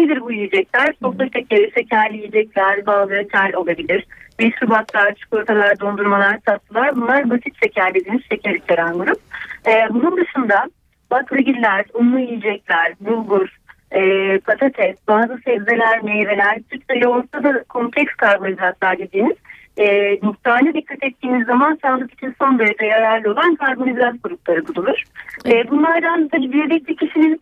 [0.00, 0.94] Nedir bu yiyecekler?
[1.02, 4.06] Sofra şekeri, şekerli yiyecekler, bal reçel olabilir.
[4.38, 9.18] Meşrubatlar, çikolatalar, dondurmalar, tatlılar bunlar basit şeker dediğimiz şeker içeren grup.
[9.66, 10.70] Ee, bunun dışında
[11.10, 13.48] baklagiller, unlu yiyecekler, bulgur,
[13.90, 19.36] e, patates, bazı sebzeler, meyveler, süt ve yoğurtta da kompleks karbonhidratlar dediğimiz
[19.78, 25.02] e, miktarına dikkat ettiğiniz zaman sağlık için son derece yararlı olan karbonhidrat grupları bulunur.
[25.46, 27.40] E, bunlardan tabii diyabetli kişinin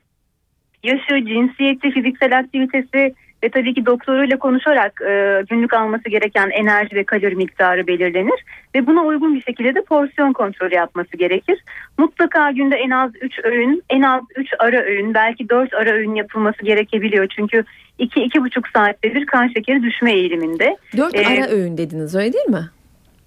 [0.88, 7.04] yaşı, cinsiyeti, fiziksel aktivitesi ve tabii ki doktoruyla konuşarak e, günlük alması gereken enerji ve
[7.04, 11.58] kalori miktarı belirlenir ve buna uygun bir şekilde de porsiyon kontrolü yapması gerekir.
[11.98, 16.14] Mutlaka günde en az 3 öğün, en az 3 ara öğün, belki 4 ara öğün
[16.14, 17.26] yapılması gerekebiliyor.
[17.36, 17.64] Çünkü
[17.98, 20.76] 2-2,5 saatte bir kan şekeri düşme eğiliminde.
[20.96, 22.70] Dört Ee, ara öğün dediniz öyle değil mi?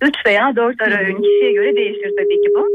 [0.01, 2.67] 3 veya 4 ara öğün kişiye göre değişir tabii ki bu.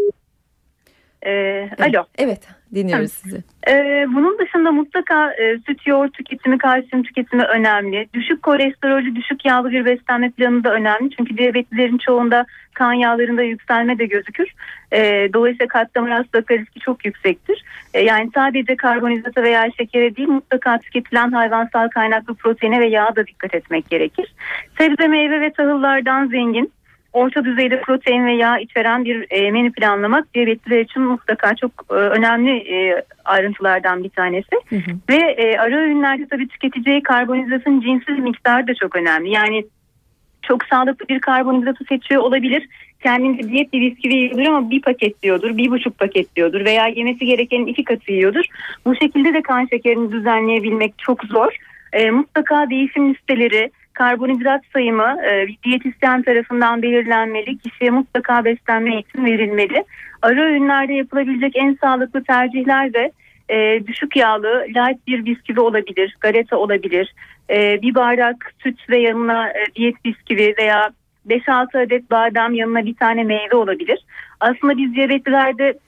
[1.22, 1.80] Evet.
[1.80, 2.04] alo.
[2.18, 3.44] Evet dinliyoruz sizi.
[3.68, 8.08] Ee, bunun dışında mutlaka e, süt yoğurt tüketimi, kalsiyum tüketimi önemli.
[8.14, 11.10] Düşük kolesterolü, düşük yağlı bir beslenme planı da önemli.
[11.16, 14.48] Çünkü diyabetlilerin çoğunda kan yağlarında yükselme de gözükür.
[14.92, 17.64] Ee, dolayısıyla kalp damar hastalıkları riski çok yüksektir.
[17.94, 23.26] Ee, yani sadece karbonhidrata veya şekere değil mutlaka tüketilen hayvansal kaynaklı proteine ve yağa da
[23.26, 24.34] dikkat etmek gerekir.
[24.78, 26.72] Sebze, meyve ve tahıllardan zengin
[27.16, 31.94] orta düzeyde protein ve yağ içeren bir e, menü planlamak diyabetliler için mutlaka çok e,
[31.94, 34.56] önemli e, ayrıntılardan bir tanesi.
[34.68, 34.90] Hı hı.
[35.08, 39.30] Ve e, ara öğünlerde tabii tüketeceği karbonhidratın cinsiz miktarı da çok önemli.
[39.30, 39.64] Yani
[40.42, 42.68] çok sağlıklı bir karbonhidratı seçiyor olabilir.
[43.02, 47.26] Kendince diyet bir bisküvi yiyordur ama bir paket diyordur, bir buçuk paket diyordur veya yemesi
[47.26, 48.44] gerekenin iki katı yiyordur.
[48.84, 51.56] Bu şekilde de kan şekerini düzenleyebilmek çok zor.
[51.92, 57.58] E, mutlaka değişim listeleri, karbonhidrat sayımı e, diyetisyen tarafından belirlenmeli.
[57.58, 59.84] Kişiye mutlaka beslenme eğitim verilmeli.
[60.22, 63.12] Ara öğünlerde yapılabilecek en sağlıklı tercihler de
[63.48, 67.14] e, düşük yağlı light bir bisküvi olabilir, galeta olabilir.
[67.50, 70.90] E, bir bardak süt ve yanına e, diyet bisküvi veya
[71.28, 73.98] 5-6 adet badem yanına bir tane meyve olabilir.
[74.40, 75.78] Aslında biz diyabetlilerde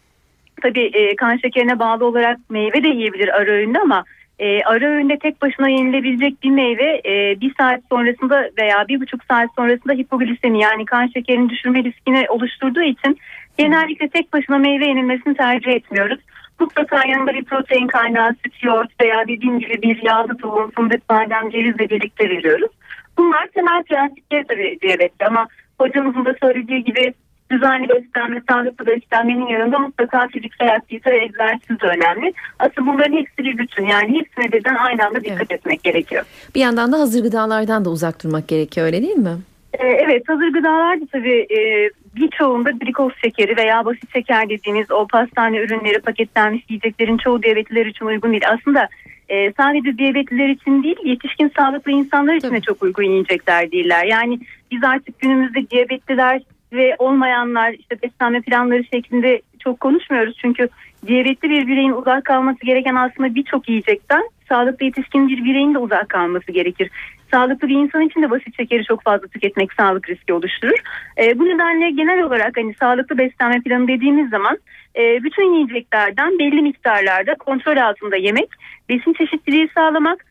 [0.62, 4.04] tabii e, kan şekerine bağlı olarak meyve de yiyebilir ara öğünde ama
[4.38, 9.24] e, ara öğünde tek başına yenilebilecek bir meyve e, bir saat sonrasında veya bir buçuk
[9.24, 13.18] saat sonrasında hipoglisemi yani kan şekerini düşürme riskini oluşturduğu için
[13.58, 16.20] genellikle tek başına meyve yenilmesini tercih etmiyoruz.
[16.60, 21.50] Mutlaka yanında bir protein kaynağı, süt, yoğurt veya dediğim gibi bir yağlı tohum, fındık, badem,
[21.50, 22.70] cevizle birlikte veriyoruz.
[23.18, 25.48] Bunlar temel prensipleri tabii diyabette ama
[25.80, 27.14] hocamızın da söylediği gibi
[27.50, 32.32] düzenli beslenme, sağlıklı beslenmenin yanında mutlaka fiziksel aktivite ve egzersiz önemli.
[32.58, 33.86] Aslında bunların hepsi bir bütün.
[33.86, 35.52] Yani hepsine birden aynı anda dikkat Evet.
[35.52, 36.24] etmek gerekiyor.
[36.54, 39.36] Bir yandan da hazır gıdalardan da uzak durmak gerekiyor öyle değil mi?
[39.72, 45.06] Ee, evet hazır gıdalar da tabii e, birçoğunda glikoz şekeri veya basit şeker dediğimiz o
[45.06, 48.48] pastane ürünleri paketlenmiş yiyeceklerin çoğu diyabetliler için uygun değil.
[48.48, 48.88] Aslında
[49.28, 54.04] e, sadece diyabetliler için değil yetişkin sağlıklı insanlar için de çok uygun yiyecekler değiller.
[54.04, 60.36] Yani biz artık günümüzde diyabetliler ve olmayanlar işte beslenme planları şeklinde çok konuşmuyoruz.
[60.40, 60.68] Çünkü
[61.06, 66.08] diyabetli bir bireyin uzak kalması gereken aslında birçok yiyecekten sağlıklı yetişkin bir bireyin de uzak
[66.08, 66.90] kalması gerekir.
[67.30, 70.78] Sağlıklı bir insan için de basit şekeri çok fazla tüketmek sağlık riski oluşturur.
[71.18, 74.58] E, bu nedenle genel olarak hani sağlıklı beslenme planı dediğimiz zaman
[74.96, 78.48] e, bütün yiyeceklerden belli miktarlarda kontrol altında yemek,
[78.88, 80.24] besin çeşitliliği sağlamak,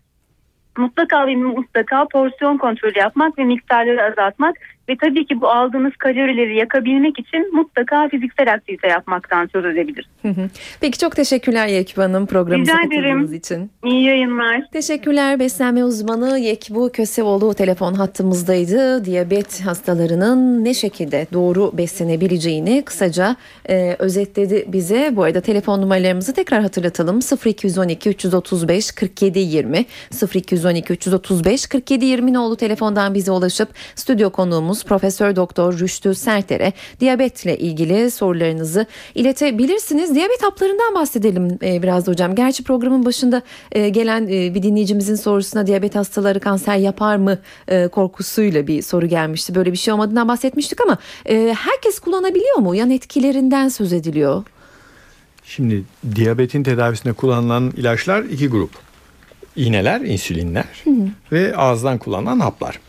[0.78, 4.56] mutlaka ve mutlaka porsiyon kontrolü yapmak ve miktarları azaltmak
[4.89, 10.06] ve tabii ki bu aldığınız kalorileri yakabilmek için mutlaka fiziksel aktivite yapmaktan söz edebiliriz.
[10.82, 13.71] Peki çok teşekkürler Yekbu Hanım programımıza katıldığınız için.
[13.86, 14.62] İyi yayınlar.
[14.73, 15.39] Teşekkürler.
[15.39, 19.06] Beslenme uzmanı Yekbu Köseoğlu telefon hattımızdaydı.
[19.06, 23.36] Diyabet hastalarının ne şekilde doğru beslenebileceğini kısaca
[23.69, 25.12] e, özetledi bize.
[25.15, 27.19] Bu arada telefon numaralarımızı tekrar hatırlatalım.
[27.45, 29.86] 0212 335 47 20
[30.36, 36.73] 0212 335 47 20 nolu telefondan bize ulaşıp stüdyo konuğumuz konuğumuz Profesör Doktor Rüştü Serter'e
[36.99, 38.85] diyabetle ilgili sorularınızı
[39.15, 40.15] iletebilirsiniz.
[40.15, 42.35] Diyabet haplarından bahsedelim e, biraz da hocam.
[42.35, 47.37] Gerçi programın başında e, gelen e, bir dinleyicimizin sorusuna diyabet hastaları kanser yapar mı
[47.91, 49.55] korkusuyla bir soru gelmişti.
[49.55, 50.97] Böyle bir şey olmadığından bahsetmiştik ama
[51.55, 52.75] herkes kullanabiliyor mu?
[52.75, 54.43] Yan etkilerinden söz ediliyor.
[55.45, 55.83] Şimdi
[56.15, 58.71] diyabetin tedavisinde kullanılan ilaçlar iki grup.
[59.55, 60.83] İğneler, insülinler
[61.31, 62.79] ve ağızdan kullanılan haplar.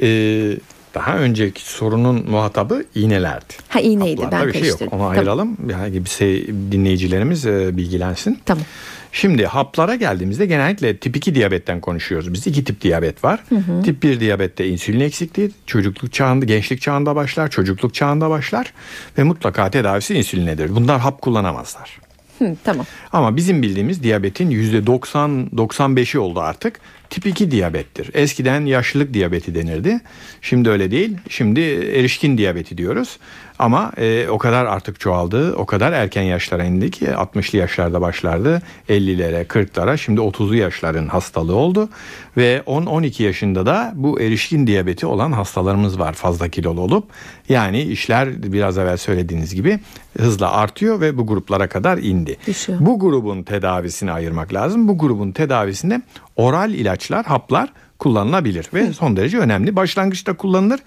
[0.00, 0.56] Ee,
[0.94, 3.54] daha önceki sorunun muhatabı iğnelerdi.
[3.68, 4.80] Ha iğneydi Haplarda ben bir şey yok.
[4.82, 5.10] Onu Tamam.
[5.10, 5.56] ayıralım.
[5.70, 8.38] Yani bir şey, dinleyicilerimiz e, bilgilensin.
[8.46, 8.64] Tamam.
[9.12, 12.32] Şimdi haplara geldiğimizde genellikle tip 2 diyabetten konuşuyoruz.
[12.32, 13.44] Biz iki tip diyabet var.
[13.84, 18.72] Tip 1 diyabette insülin eksikliği çocukluk çağında, gençlik çağında başlar, çocukluk çağında başlar
[19.18, 20.74] ve mutlaka tedavisi insülinledir.
[20.74, 21.98] Bunlar hap kullanamazlar.
[22.38, 22.86] Hı, tamam.
[23.12, 26.80] Ama bizim bildiğimiz diyabetin %90-95'i oldu artık.
[27.12, 28.10] Tip 2 diyabettir.
[28.14, 30.00] Eskiden yaşlılık diyabeti denirdi.
[30.42, 31.16] Şimdi öyle değil.
[31.28, 33.18] Şimdi erişkin diyabeti diyoruz.
[33.58, 35.54] Ama e, o kadar artık çoğaldı.
[35.54, 38.62] O kadar erken yaşlara indi ki 60'lı yaşlarda başlardı.
[38.88, 41.88] 50'lere 40'lara şimdi 30'lu yaşların hastalığı oldu.
[42.36, 47.04] Ve 10-12 yaşında da bu erişkin diyabeti olan hastalarımız var fazla kilolu olup.
[47.48, 49.78] Yani işler biraz evvel söylediğiniz gibi
[50.18, 52.36] hızla artıyor ve bu gruplara kadar indi.
[52.46, 52.78] Düşüyor.
[52.82, 54.88] Bu grubun tedavisini ayırmak lazım.
[54.88, 56.02] Bu grubun tedavisinde
[56.36, 59.76] oral ilaçlar, haplar kullanılabilir ve son derece önemli.
[59.76, 60.80] Başlangıçta kullanılır.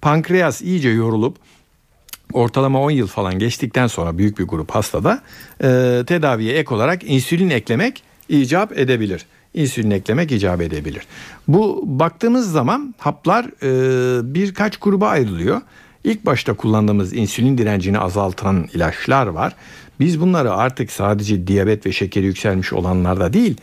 [0.00, 1.36] Pankreas iyice yorulup
[2.32, 5.22] ortalama 10 yıl falan geçtikten sonra büyük bir grup hastada
[5.62, 9.26] e, tedaviye ek olarak insülin eklemek icap edebilir.
[9.54, 11.06] İnsülin eklemek icap edebilir.
[11.48, 15.60] Bu baktığımız zaman haplar e, birkaç gruba ayrılıyor.
[16.04, 19.54] İlk başta kullandığımız insülin direncini azaltan ilaçlar var.
[20.00, 23.56] Biz bunları artık sadece diyabet ve şekeri yükselmiş olanlarda değil,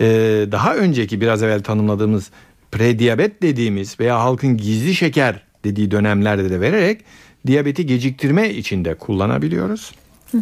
[0.00, 0.06] e,
[0.52, 2.30] daha önceki biraz evvel tanımladığımız
[2.72, 7.00] prediyabet dediğimiz veya halkın gizli şeker dediği dönemlerde de vererek
[7.46, 9.92] diyabeti geciktirme için de kullanabiliyoruz.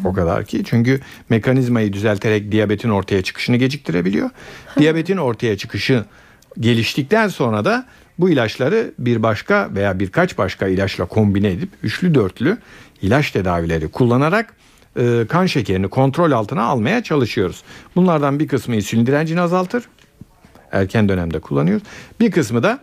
[0.05, 4.31] O kadar ki çünkü mekanizmayı düzelterek diyabetin ortaya çıkışını geciktirebiliyor.
[4.79, 6.05] diyabetin ortaya çıkışı
[6.61, 7.87] geliştikten sonra da
[8.19, 12.59] bu ilaçları bir başka veya birkaç başka ilaçla kombine edip üçlü dörtlü
[13.03, 14.56] ilaç tedavileri kullanarak
[14.99, 17.63] e, kan şekerini kontrol altına almaya çalışıyoruz.
[17.97, 19.85] Bunlardan bir kısmı insülin direncini azaltır.
[20.73, 21.83] Erken dönemde kullanıyoruz.
[22.21, 22.79] Bir kısmı da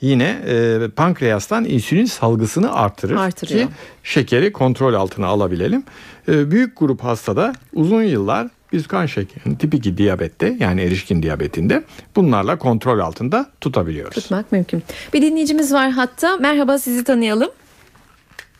[0.00, 3.66] yine e, pankreastan insülin salgısını artırır Artırıyor.
[3.66, 5.82] ki şekeri kontrol altına alabilelim.
[6.28, 11.84] E, büyük grup hastada uzun yıllar biz kan şekerini tip 2 diyabette yani erişkin diyabetinde
[12.16, 14.14] bunlarla kontrol altında tutabiliyoruz.
[14.14, 14.82] Tutmak mümkün.
[15.12, 16.36] Bir dinleyicimiz var hatta.
[16.36, 17.50] Merhaba sizi tanıyalım.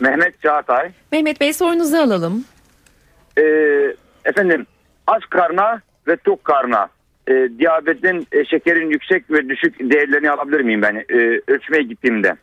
[0.01, 0.91] Mehmet Çağatay.
[1.13, 2.45] Mehmet Bey sorunuzu alalım.
[3.39, 4.67] Ee, efendim
[5.07, 6.89] aç karna ve tok karna
[7.29, 12.37] e, diyabetin e, şekerin yüksek ve düşük değerlerini alabilir miyim ben e, ölçmeye gittiğimde?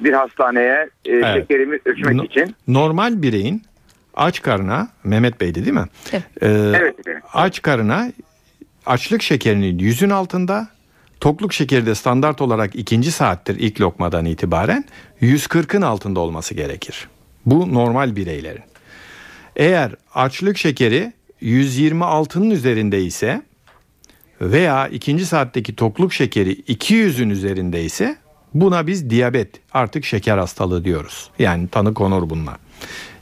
[0.00, 1.34] Bir hastaneye e, Evet.
[1.34, 2.54] şekerimi ölçmek No- için.
[2.68, 3.62] Normal bireyin
[4.14, 5.84] aç karına Mehmet Bey'di değil mi?
[6.12, 6.22] Evet.
[6.42, 6.94] Ee, Evet.
[7.34, 8.12] Aç karına
[8.86, 10.68] açlık şekerinin yüzün altında
[11.20, 14.84] tokluk şekeri de standart olarak ikinci saattir ilk lokmadan itibaren
[15.20, 17.08] 140'ın altında olması gerekir.
[17.46, 18.62] Bu normal bireylerin.
[19.56, 21.12] Eğer açlık şekeri
[21.42, 23.42] 126'nın üzerinde ise
[24.40, 28.16] veya ikinci saatteki tokluk şekeri 200'ün üzerinde ise
[28.54, 31.30] buna biz diyabet artık şeker hastalığı diyoruz.
[31.38, 32.56] Yani tanı konur bunlar.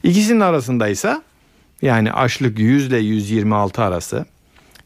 [0.02, 1.22] İkisinin arasındaysa
[1.82, 4.24] yani açlık 100 ile 126 arası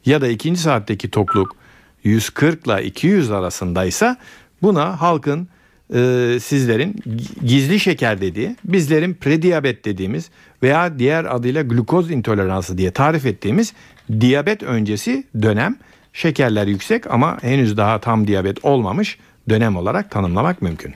[0.07, 1.57] ya da ikinci saatteki tokluk
[2.05, 4.17] 140 ile 200 arasındaysa
[4.63, 5.49] buna halkın
[5.95, 10.31] e, sizlerin gi- gizli şeker dediği, bizlerin prediyabet dediğimiz
[10.63, 13.73] veya diğer adıyla glukoz intoleransı diye tarif ettiğimiz
[14.21, 15.77] diyabet öncesi dönem
[16.13, 19.19] şekerler yüksek ama henüz daha tam diyabet olmamış
[19.49, 20.95] dönem olarak tanımlamak mümkün.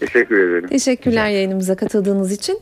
[0.00, 0.68] Teşekkür ederim.
[0.68, 2.60] Teşekkürler yayınımıza katıldığınız için.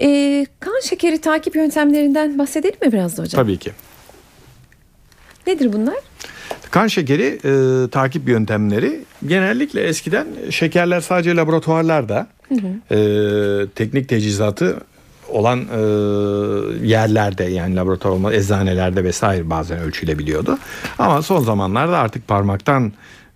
[0.00, 3.42] Ee, kan şekeri takip yöntemlerinden bahsedelim mi biraz da hocam?
[3.44, 3.70] Tabii ki.
[5.46, 5.94] Nedir bunlar?
[6.70, 12.26] Kan şekeri e, takip yöntemleri genellikle eskiden şekerler sadece laboratuvarlarda
[12.90, 12.96] e,
[13.74, 14.80] teknik tecizatı
[15.28, 15.80] olan e,
[16.86, 20.58] yerlerde yani laboratuvar olma eczanelerde vesaire bazen ölçülebiliyordu.
[20.98, 22.92] Ama son zamanlarda artık parmaktan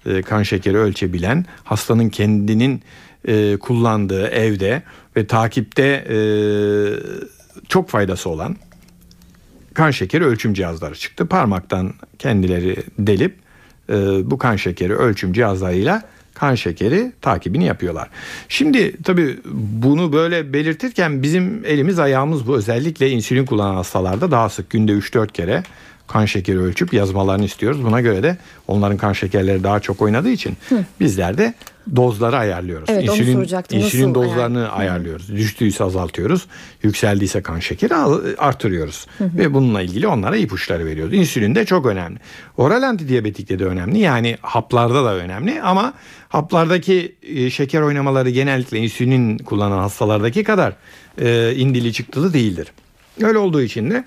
[0.07, 2.83] e, kan şekeri ölçebilen hastanın kendinin
[3.29, 4.83] e, kullandığı evde
[5.16, 6.18] ve takipte e,
[7.68, 8.57] çok faydası olan
[9.75, 11.27] kan şekeri ölçüm cihazları çıktı.
[11.27, 13.37] Parmaktan kendileri delip
[13.91, 13.95] e,
[14.31, 16.03] bu kan şekeri ölçüm cihazlarıyla
[16.35, 18.09] kan şekeri takibini yapıyorlar.
[18.49, 19.39] Şimdi tabii
[19.83, 22.57] bunu böyle belirtirken bizim elimiz ayağımız bu.
[22.57, 25.63] Özellikle insülin kullanan hastalarda daha sık günde 3-4 kere
[26.07, 27.85] kan şekeri ölçüp yazmalarını istiyoruz.
[27.85, 28.37] Buna göre de
[28.69, 30.57] onların kan şekerleri daha çok oynadığı için
[31.01, 31.55] bizler de
[31.97, 32.88] dozları ayarlıyoruz.
[32.88, 33.05] Evet.
[33.09, 35.29] Nasıl insülin dozlarını ayarlıyoruz.
[35.37, 36.47] Düştüyse azaltıyoruz.
[36.83, 37.95] Yükseldiyse kan şekeri
[38.38, 39.07] artırıyoruz.
[39.21, 41.14] Ve bununla ilgili onlara ipuçları veriyoruz.
[41.14, 42.19] İnsülin de çok önemli.
[42.57, 43.99] Oral antidiyabetikte de önemli.
[43.99, 45.95] Yani haplarda da önemli ama
[46.29, 50.73] haplardaki e, şeker oynamaları genellikle insülin kullanan hastalardaki kadar
[51.21, 52.73] e, indili çıktılı değildir.
[53.23, 54.05] Öyle olduğu için de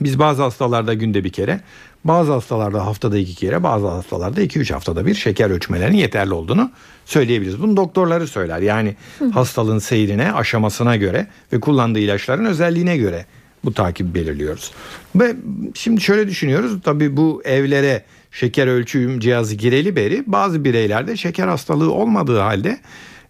[0.00, 1.60] biz bazı hastalarda günde bir kere,
[2.04, 6.70] bazı hastalarda haftada iki kere, bazı hastalarda iki üç haftada bir şeker ölçmelerinin yeterli olduğunu
[7.04, 7.62] söyleyebiliriz.
[7.62, 8.58] Bunu doktorları söyler.
[8.58, 8.96] Yani
[9.32, 13.26] hastalığın seyrine, aşamasına göre ve kullandığı ilaçların özelliğine göre
[13.64, 14.72] bu takibi belirliyoruz.
[15.16, 15.36] Ve
[15.74, 16.80] şimdi şöyle düşünüyoruz.
[16.84, 22.78] Tabii bu evlere şeker ölçüm cihazı gireli beri bazı bireylerde şeker hastalığı olmadığı halde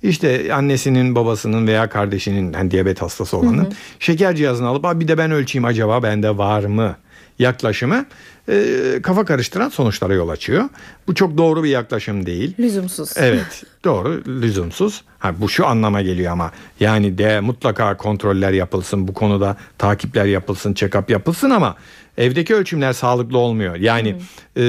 [0.09, 5.19] işte annesinin babasının veya kardeşinin yani diyabet hastası olanın şeker cihazını alıp "Aa, bir de
[5.19, 6.97] ben ölçeyim acaba bende var mı
[7.39, 8.07] yaklaşımı
[8.49, 8.65] e,
[9.03, 10.65] kafa karıştıran sonuçlara yol açıyor.
[11.09, 12.55] Bu çok doğru bir yaklaşım değil.
[12.59, 13.13] Lüzumsuz.
[13.17, 15.03] Evet doğru lüzumsuz.
[15.19, 20.73] Ha, bu şu anlama geliyor ama yani de mutlaka kontroller yapılsın bu konuda takipler yapılsın
[20.75, 21.77] check-up yapılsın ama
[22.19, 23.77] evdeki ölçümler sağlıklı olmuyor.
[23.77, 24.17] Yani
[24.57, 24.63] e,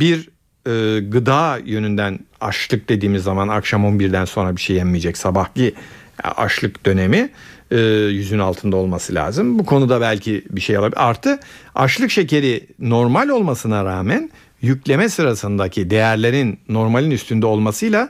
[0.00, 0.28] bir
[0.66, 5.74] e, gıda yönünden açlık dediğimiz zaman akşam 11'den sonra bir şey yenmeyecek sabahki
[6.22, 7.30] açlık dönemi
[7.70, 7.78] e,
[8.10, 9.58] yüzün altında olması lazım.
[9.58, 11.08] Bu konuda belki bir şey alabilir.
[11.08, 11.40] Artı
[11.74, 14.30] açlık şekeri normal olmasına rağmen
[14.62, 18.08] yükleme sırasındaki değerlerin normalin üstünde olmasıyla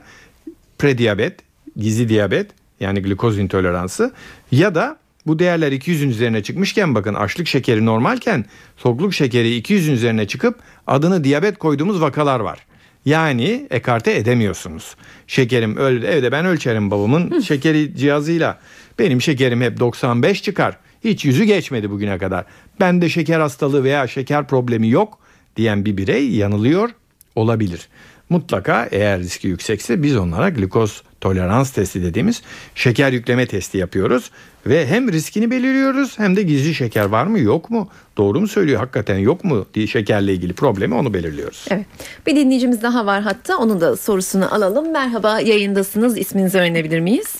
[0.79, 1.39] prediyabet,
[1.77, 4.13] gizli diyabet yani glikoz intoleransı
[4.51, 8.45] ya da bu değerler 200'ün üzerine çıkmışken bakın açlık şekeri normalken
[8.77, 12.59] sokluk şekeri 200'ün üzerine çıkıp adını diyabet koyduğumuz vakalar var.
[13.05, 14.95] Yani ekarte edemiyorsunuz.
[15.27, 18.59] Şekerim öldü evde ben ölçerim babamın şekeri cihazıyla.
[18.99, 20.77] Benim şekerim hep 95 çıkar.
[21.03, 22.45] Hiç yüzü geçmedi bugüne kadar.
[22.79, 25.19] Bende şeker hastalığı veya şeker problemi yok
[25.55, 26.89] diyen bir birey yanılıyor
[27.35, 27.89] olabilir.
[28.29, 32.43] Mutlaka eğer riski yüksekse biz onlara glikoz tolerans testi dediğimiz
[32.75, 34.31] şeker yükleme testi yapıyoruz
[34.67, 38.79] ve hem riskini belirliyoruz hem de gizli şeker var mı yok mu doğru mu söylüyor
[38.79, 41.65] hakikaten yok mu diye şekerle ilgili problemi onu belirliyoruz.
[41.69, 41.85] Evet.
[42.27, 44.91] Bir dinleyicimiz daha var hatta onun da sorusunu alalım.
[44.91, 46.17] Merhaba yayındasınız.
[46.17, 47.39] İsminizi öğrenebilir miyiz?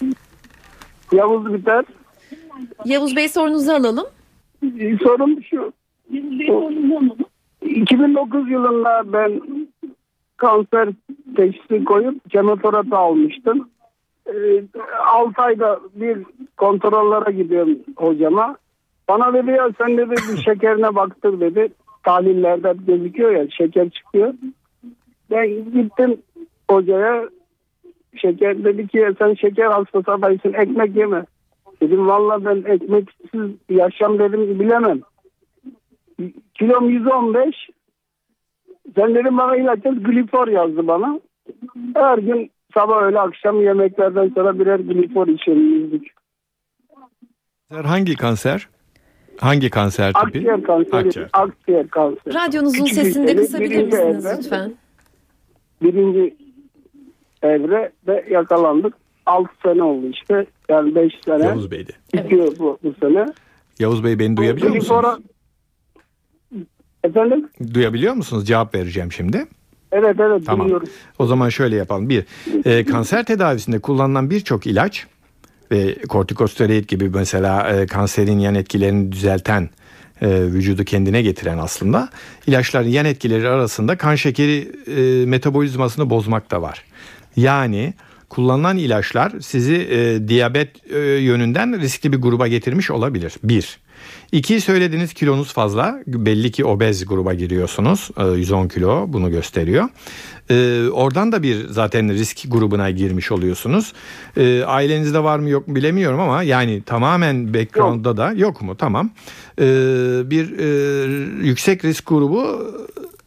[1.12, 1.86] Yavuz Biter.
[2.86, 4.06] Yavuz Bey sorunuzu alalım.
[5.04, 5.74] Sorum şu.
[7.62, 9.41] 2009 yılında ben
[10.38, 10.89] kanser
[11.36, 13.69] teşhisi koyup kemoterapi almıştım.
[15.06, 16.17] 6 ayda bir
[16.58, 18.58] kontrollere gidiyorum hocama.
[19.08, 21.69] Bana dedi ya sen dedi bir şekerine baktır dedi.
[22.04, 24.34] Tahlillerde gözüküyor ya şeker çıkıyor.
[25.32, 26.21] Ben gittim
[26.69, 27.30] hocaya
[28.15, 31.26] şeker dedi ki sen şeker hastası adaysın ekmek yeme.
[31.82, 35.00] Dedim valla ben ekmeksiz yaşam dedim bilemem.
[36.54, 37.69] Kilom 115.
[38.95, 41.19] Sen dedim bana ilaç yaz, glifor yazdı bana.
[41.95, 46.08] Her gün sabah öğle akşam yemeklerden sonra birer glifor içelim yüzdük.
[47.84, 48.69] Hangi kanser?
[49.38, 50.28] Hangi kanser tipi?
[50.28, 50.95] Akciğer kanseri.
[50.95, 51.30] Akciğer.
[51.34, 52.34] Akciğer kanseri.
[52.34, 54.74] Radyonuzun Küçük sesini de kısabilir misiniz evre, lütfen?
[55.82, 56.36] Birinci
[57.43, 58.93] evre ve yakalandık.
[59.26, 60.45] 6 sene oldu işte.
[60.69, 61.43] Yani 5 sene.
[61.45, 61.91] Yavuz Bey'di.
[62.13, 63.26] Bitiyor bu, bu sene.
[63.80, 65.30] Yavuz Bey beni duyabiliyor Glifora- musunuz?
[67.05, 67.49] Efendim?
[67.73, 68.47] Duyabiliyor musunuz?
[68.47, 69.45] Cevap vereceğim şimdi.
[69.91, 70.65] Evet evet Tamam.
[70.65, 70.87] dinliyorum.
[71.19, 72.09] O zaman şöyle yapalım.
[72.09, 72.25] Bir,
[72.65, 75.07] e, kanser tedavisinde kullanılan birçok ilaç
[75.71, 79.69] ve kortikosteroid gibi mesela e, kanserin yan etkilerini düzelten,
[80.21, 82.09] e, vücudu kendine getiren aslında
[82.47, 86.83] ilaçların yan etkileri arasında kan şekeri e, metabolizmasını bozmak da var.
[87.35, 87.93] Yani
[88.29, 93.33] kullanılan ilaçlar sizi e, diyabet e, yönünden riskli bir gruba getirmiş olabilir.
[93.43, 93.85] Bir.
[94.31, 95.99] İki söylediğiniz kilonuz fazla.
[96.07, 98.09] Belli ki obez gruba giriyorsunuz.
[98.17, 99.89] Ee, 110 kilo bunu gösteriyor.
[100.49, 103.93] Ee, oradan da bir zaten risk grubuna girmiş oluyorsunuz.
[104.38, 108.75] Ee, ailenizde var mı yok mu bilemiyorum ama yani tamamen background'da da yok mu?
[108.77, 109.09] Tamam.
[109.59, 109.63] Ee,
[110.25, 110.67] bir e,
[111.47, 112.73] yüksek risk grubu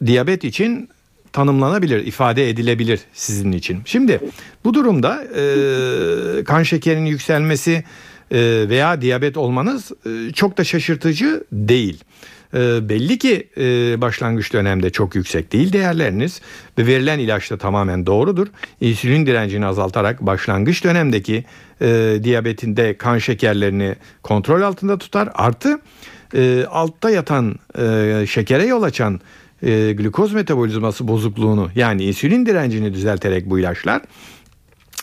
[0.06, 0.88] diyabet için
[1.32, 3.78] tanımlanabilir, ifade edilebilir sizin için.
[3.84, 4.20] Şimdi
[4.64, 7.84] bu durumda e, kan şekerinin yükselmesi e,
[8.68, 12.04] veya diyabet olmanız e, çok da şaşırtıcı değil.
[12.54, 16.40] E, belli ki e, başlangıç dönemde çok yüksek değil değerleriniz
[16.78, 18.46] ve verilen ilaç da tamamen doğrudur.
[18.80, 21.44] İnsülin direncini azaltarak başlangıç dönemdeki
[21.80, 25.28] e, diyabetinde kan şekerlerini kontrol altında tutar.
[25.34, 25.80] Artı
[26.34, 29.20] e, altta yatan e, şekere yol açan
[29.62, 34.02] e, glikoz metabolizması bozukluğunu yani insülin direncini düzelterek bu ilaçlar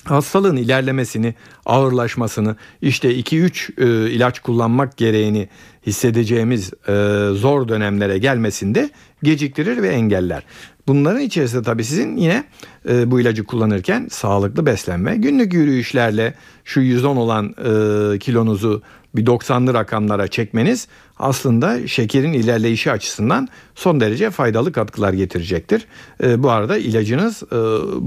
[0.05, 1.35] hastalığın ilerlemesini,
[1.65, 5.49] ağırlaşmasını, işte 2-3 e, ilaç kullanmak gereğini
[5.87, 6.93] hissedeceğimiz e,
[7.33, 8.89] zor dönemlere gelmesinde
[9.23, 10.43] geciktirir ve engeller.
[10.87, 12.43] Bunların içerisinde tabii sizin yine
[12.89, 16.33] e, bu ilacı kullanırken sağlıklı beslenme, günlük yürüyüşlerle
[16.63, 18.81] şu 110 olan e, kilonuzu
[19.17, 20.87] bir 90'lı rakamlara çekmeniz
[21.19, 25.87] aslında şekerin ilerleyişi açısından son derece faydalı katkılar getirecektir.
[26.23, 27.55] E, bu arada ilacınız e,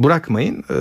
[0.05, 0.65] bırakmayın.
[0.71, 0.75] E,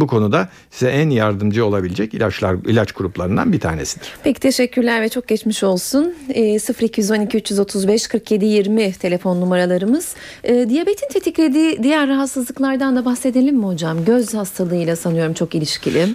[0.00, 4.08] bu konuda size en yardımcı olabilecek ilaçlar ilaç gruplarından bir tanesidir.
[4.24, 6.14] Peki teşekkürler ve çok geçmiş olsun.
[6.34, 10.14] E, 0212 335 47 20 telefon numaralarımız.
[10.44, 14.04] E, diyabetin tetiklediği diğer rahatsızlıklardan da bahsedelim mi hocam?
[14.04, 16.06] Göz hastalığıyla sanıyorum çok ilişkili.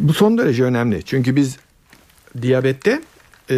[0.00, 1.02] Bu son derece önemli.
[1.02, 1.56] Çünkü biz
[2.42, 3.02] diyabette
[3.50, 3.56] e,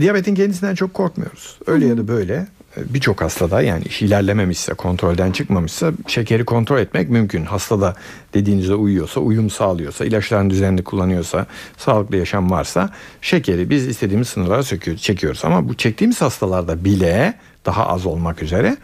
[0.00, 1.58] diyabetin kendisinden çok korkmuyoruz.
[1.66, 2.46] Öyle ya da böyle
[2.76, 7.44] e, birçok hastada yani iş ilerlememişse, kontrolden çıkmamışsa şekeri kontrol etmek mümkün.
[7.44, 7.96] Hastada
[8.34, 11.46] dediğinize uyuyorsa, uyum sağlıyorsa, ilaçlarını düzenli kullanıyorsa,
[11.76, 12.90] sağlıklı yaşam varsa
[13.20, 14.62] şekeri biz istediğimiz sınırlara
[14.96, 15.44] çekiyoruz.
[15.44, 17.34] Ama bu çektiğimiz hastalarda bile
[17.66, 18.76] daha az olmak üzere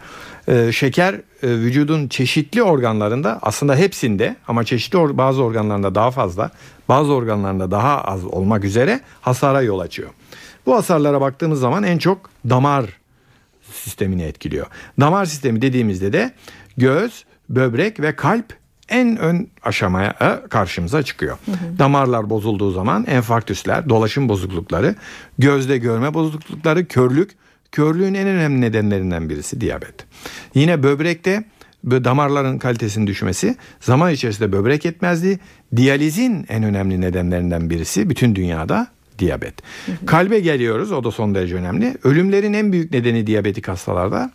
[0.49, 6.51] e, şeker e, vücudun çeşitli organlarında aslında hepsinde ama çeşitli or- bazı organlarında daha fazla
[6.89, 10.09] bazı organlarında daha az olmak üzere hasara yol açıyor.
[10.65, 12.85] Bu hasarlara baktığımız zaman en çok damar
[13.73, 14.67] sistemini etkiliyor.
[14.99, 16.31] Damar sistemi dediğimizde de
[16.77, 18.53] göz, böbrek ve kalp
[18.89, 21.37] en ön aşamaya e, karşımıza çıkıyor.
[21.45, 21.79] Hı hı.
[21.79, 24.95] Damarlar bozulduğu zaman enfarktüsler, dolaşım bozuklukları,
[25.39, 27.31] gözde görme bozuklukları, körlük,
[27.71, 30.08] körlüğün en önemli nedenlerinden birisi diyabet.
[30.55, 31.43] Yine böbrekte
[31.85, 35.39] damarların kalitesinin düşmesi, zaman içerisinde böbrek yetmezliği,
[35.75, 38.87] diyalizin en önemli nedenlerinden birisi bütün dünyada
[39.19, 39.53] diyabet.
[39.85, 40.05] Hı hı.
[40.05, 41.97] Kalbe geliyoruz o da son derece önemli.
[42.03, 44.31] Ölümlerin en büyük nedeni diyabetik hastalarda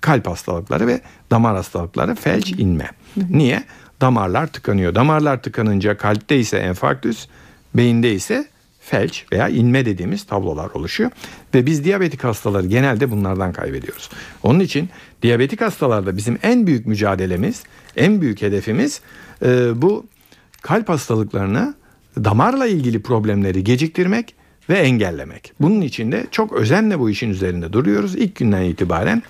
[0.00, 2.90] kalp hastalıkları ve damar hastalıkları felç inme.
[3.14, 3.24] Hı hı.
[3.30, 3.64] Niye?
[4.00, 4.94] Damarlar tıkanıyor.
[4.94, 7.26] Damarlar tıkanınca kalpte ise enfarktüs,
[7.74, 8.46] beyinde ise
[8.86, 11.10] felç veya inme dediğimiz tablolar oluşuyor.
[11.54, 14.10] Ve biz diyabetik hastaları genelde bunlardan kaybediyoruz.
[14.42, 14.88] Onun için
[15.22, 17.62] diyabetik hastalarda bizim en büyük mücadelemiz,
[17.96, 19.00] en büyük hedefimiz
[19.44, 20.06] e, bu
[20.62, 21.74] kalp hastalıklarını
[22.24, 24.34] damarla ilgili problemleri geciktirmek
[24.68, 25.52] ve engellemek.
[25.60, 28.14] Bunun için de çok özenle bu işin üzerinde duruyoruz.
[28.14, 29.22] İlk günden itibaren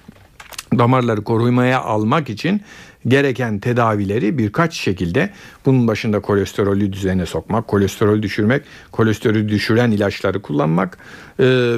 [0.78, 2.61] damarları korumaya almak için
[3.09, 5.30] gereken tedavileri birkaç şekilde
[5.66, 10.98] bunun başında kolesterolü düzene sokmak, kolesterol düşürmek, kolesterolü düşüren ilaçları kullanmak,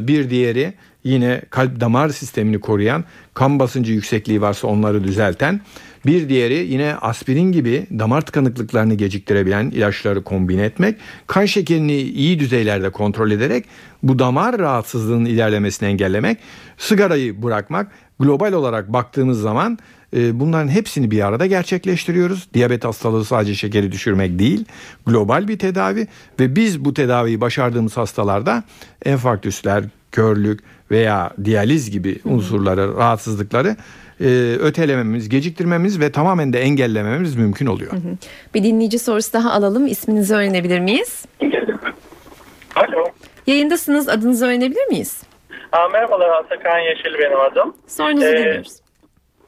[0.00, 0.74] bir diğeri
[1.04, 3.04] yine kalp damar sistemini koruyan,
[3.34, 5.60] kan basıncı yüksekliği varsa onları düzelten,
[6.06, 12.90] bir diğeri yine aspirin gibi damar tıkanıklıklarını geciktirebilen ilaçları kombine etmek, kan şekerini iyi düzeylerde
[12.90, 13.64] kontrol ederek
[14.02, 16.38] bu damar rahatsızlığının ilerlemesini engellemek,
[16.78, 19.78] sigarayı bırakmak, global olarak baktığımız zaman
[20.12, 22.48] bunların hepsini bir arada gerçekleştiriyoruz.
[22.54, 24.64] Diyabet hastalığı sadece şekeri düşürmek değil,
[25.06, 26.06] global bir tedavi
[26.40, 28.62] ve biz bu tedaviyi başardığımız hastalarda
[29.04, 33.76] enfarktüsler, körlük veya diyaliz gibi unsurları, rahatsızlıkları
[34.60, 37.92] ötelememiz, geciktirmemiz ve tamamen de engellememiz mümkün oluyor.
[38.54, 39.86] Bir dinleyici sorusu daha alalım.
[39.86, 41.24] İsminizi öğrenebilir miyiz?
[42.76, 43.04] Alo.
[43.46, 44.08] Yayındasınız.
[44.08, 45.22] Adınızı öğrenebilir miyiz?
[45.72, 47.74] Aa, merhabalar Atakan Yeşil benim adım.
[47.86, 48.72] Sorunuzu Ee, dinliyoruz.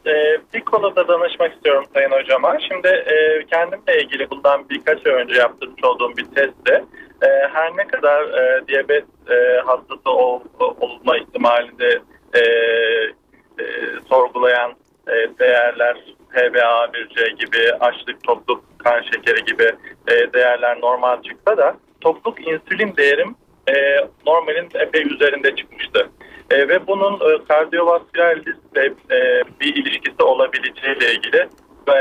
[0.07, 2.59] Ee, bir konuda danışmak istiyorum Sayın Hocama.
[2.68, 6.84] Şimdi e, kendimle ilgili bundan birkaç ay önce yaptırmış olduğum bir testte
[7.22, 10.40] e, her ne kadar e, diyabet e, hastası ol,
[10.80, 12.01] olma ihtimalinde
[12.34, 13.64] e, e,
[14.09, 14.72] sorgulayan
[15.09, 15.96] e, değerler
[16.34, 19.72] HbA1c gibi açlık, tokluk, kan şekeri gibi
[20.09, 23.34] e, değerler normal çıksa da tokluk insülin değerim
[23.68, 23.96] e,
[24.26, 26.11] normalin epey üzerinde çıkmıştı.
[26.51, 31.48] E, ve bunun e, kardiyovasküler riskle e, bir ilişkisi olabileceğiyle ilgili
[31.88, 31.96] e,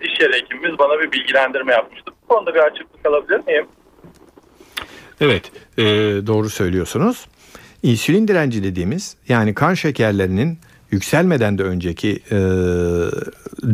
[0.00, 2.10] iş yeri hekimimiz bana bir bilgilendirme yapmıştı.
[2.22, 3.66] Bu konuda bir açıklık alabilir miyim?
[5.20, 5.84] Evet, e,
[6.26, 7.26] doğru söylüyorsunuz.
[7.82, 10.58] İnsülin direnci dediğimiz yani kan şekerlerinin
[10.90, 12.38] yükselmeden de önceki e,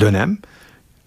[0.00, 0.38] dönem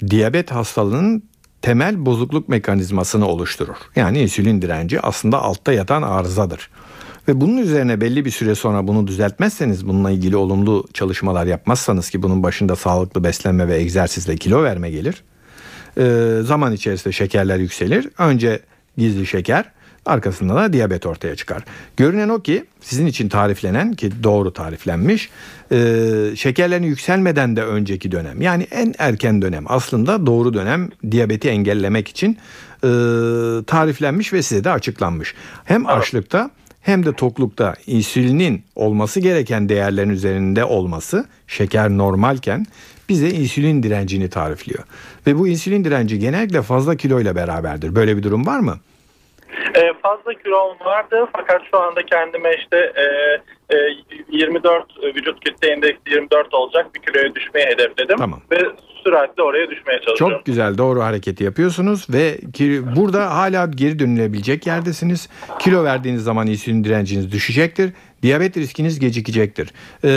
[0.09, 1.23] diyabet hastalığının
[1.61, 3.75] temel bozukluk mekanizmasını oluşturur.
[3.95, 6.69] Yani insülin direnci aslında altta yatan arızadır.
[7.27, 12.23] Ve bunun üzerine belli bir süre sonra bunu düzeltmezseniz, bununla ilgili olumlu çalışmalar yapmazsanız ki
[12.23, 15.23] bunun başında sağlıklı beslenme ve egzersizle kilo verme gelir.
[15.97, 18.09] E, zaman içerisinde şekerler yükselir.
[18.17, 18.59] Önce
[18.97, 19.65] gizli şeker,
[20.05, 21.63] arkasında da diyabet ortaya çıkar.
[21.97, 25.29] Görünen o ki sizin için tariflenen ki doğru tariflenmiş
[25.71, 25.77] e,
[26.35, 32.37] şekerlerin yükselmeden de önceki dönem yani en erken dönem aslında doğru dönem diyabeti engellemek için
[32.83, 32.89] e,
[33.67, 35.35] tariflenmiş ve size de açıklanmış.
[35.65, 36.49] Hem açlıkta
[36.85, 42.65] hem de toklukta insülinin olması gereken değerlerin üzerinde olması şeker normalken
[43.09, 44.83] bize insülin direncini tarifliyor.
[45.27, 47.95] Ve bu insülin direnci genellikle fazla kiloyla beraberdir.
[47.95, 48.75] Böyle bir durum var mı?
[49.75, 53.05] E, fazla kilom vardı fakat şu anda kendime işte e,
[53.75, 53.77] e,
[54.31, 58.17] 24 vücut kitle indeksi 24 olacak bir kiloya düşmeyi hedefledim.
[58.17, 58.41] Tamam.
[58.51, 58.57] Ve
[59.05, 60.37] süratle oraya düşmeye çalışıyorum.
[60.37, 62.37] Çok güzel doğru hareketi yapıyorsunuz ve
[62.95, 65.29] burada hala geri dönülebilecek yerdesiniz.
[65.59, 67.91] Kilo verdiğiniz zaman insülin direnciniz düşecektir.
[68.25, 69.69] Diyabet riskiniz gecikecektir.
[70.03, 70.07] Ee,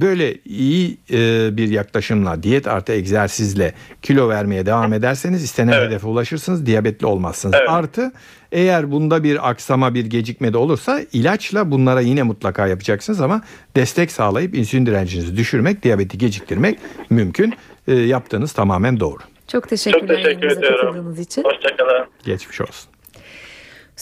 [0.00, 5.86] böyle iyi e, bir yaklaşımla diyet artı egzersizle kilo vermeye devam ederseniz istenen Evet.
[5.90, 6.66] hedefe ulaşırsınız.
[6.66, 7.54] Diyabetli olmazsınız.
[7.58, 7.68] Evet.
[7.70, 8.12] Artı
[8.52, 13.42] eğer bunda bir aksama bir gecikme de olursa ilaçla bunlara yine mutlaka yapacaksınız ama
[13.76, 16.78] destek sağlayıp insülin direncinizi düşürmek, diyabeti geciktirmek
[17.10, 17.54] mümkün.
[17.88, 19.18] Ee, yaptığınız tamamen doğru.
[19.48, 21.14] Çok teşekkürler Çok teşekkür ediyorum.
[21.20, 21.42] için.
[21.44, 22.06] Hoşçakalın.
[22.24, 22.91] Geçmiş olsun.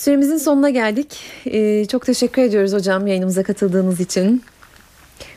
[0.01, 1.17] Süremizin sonuna geldik.
[1.47, 4.43] Ee, çok teşekkür ediyoruz hocam yayınımıza katıldığınız için.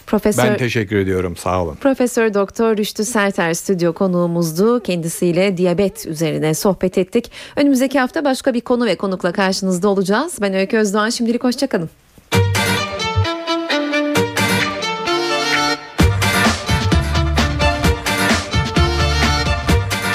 [0.08, 1.38] Profesör Ben teşekkür ediyorum.
[1.38, 1.76] Sağ olun.
[1.76, 4.80] Profesör Doktor Rüştü Serter stüdyo konuğumuzdu.
[4.84, 7.32] Kendisiyle diyabet üzerine sohbet ettik.
[7.56, 10.38] Önümüzdeki hafta başka bir konu ve konukla karşınızda olacağız.
[10.42, 11.10] Ben Öykü Özdoğan.
[11.10, 11.90] Şimdilik hoşçakalın.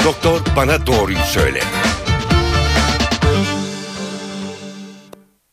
[0.04, 1.60] Doktor bana doğruyu söyle.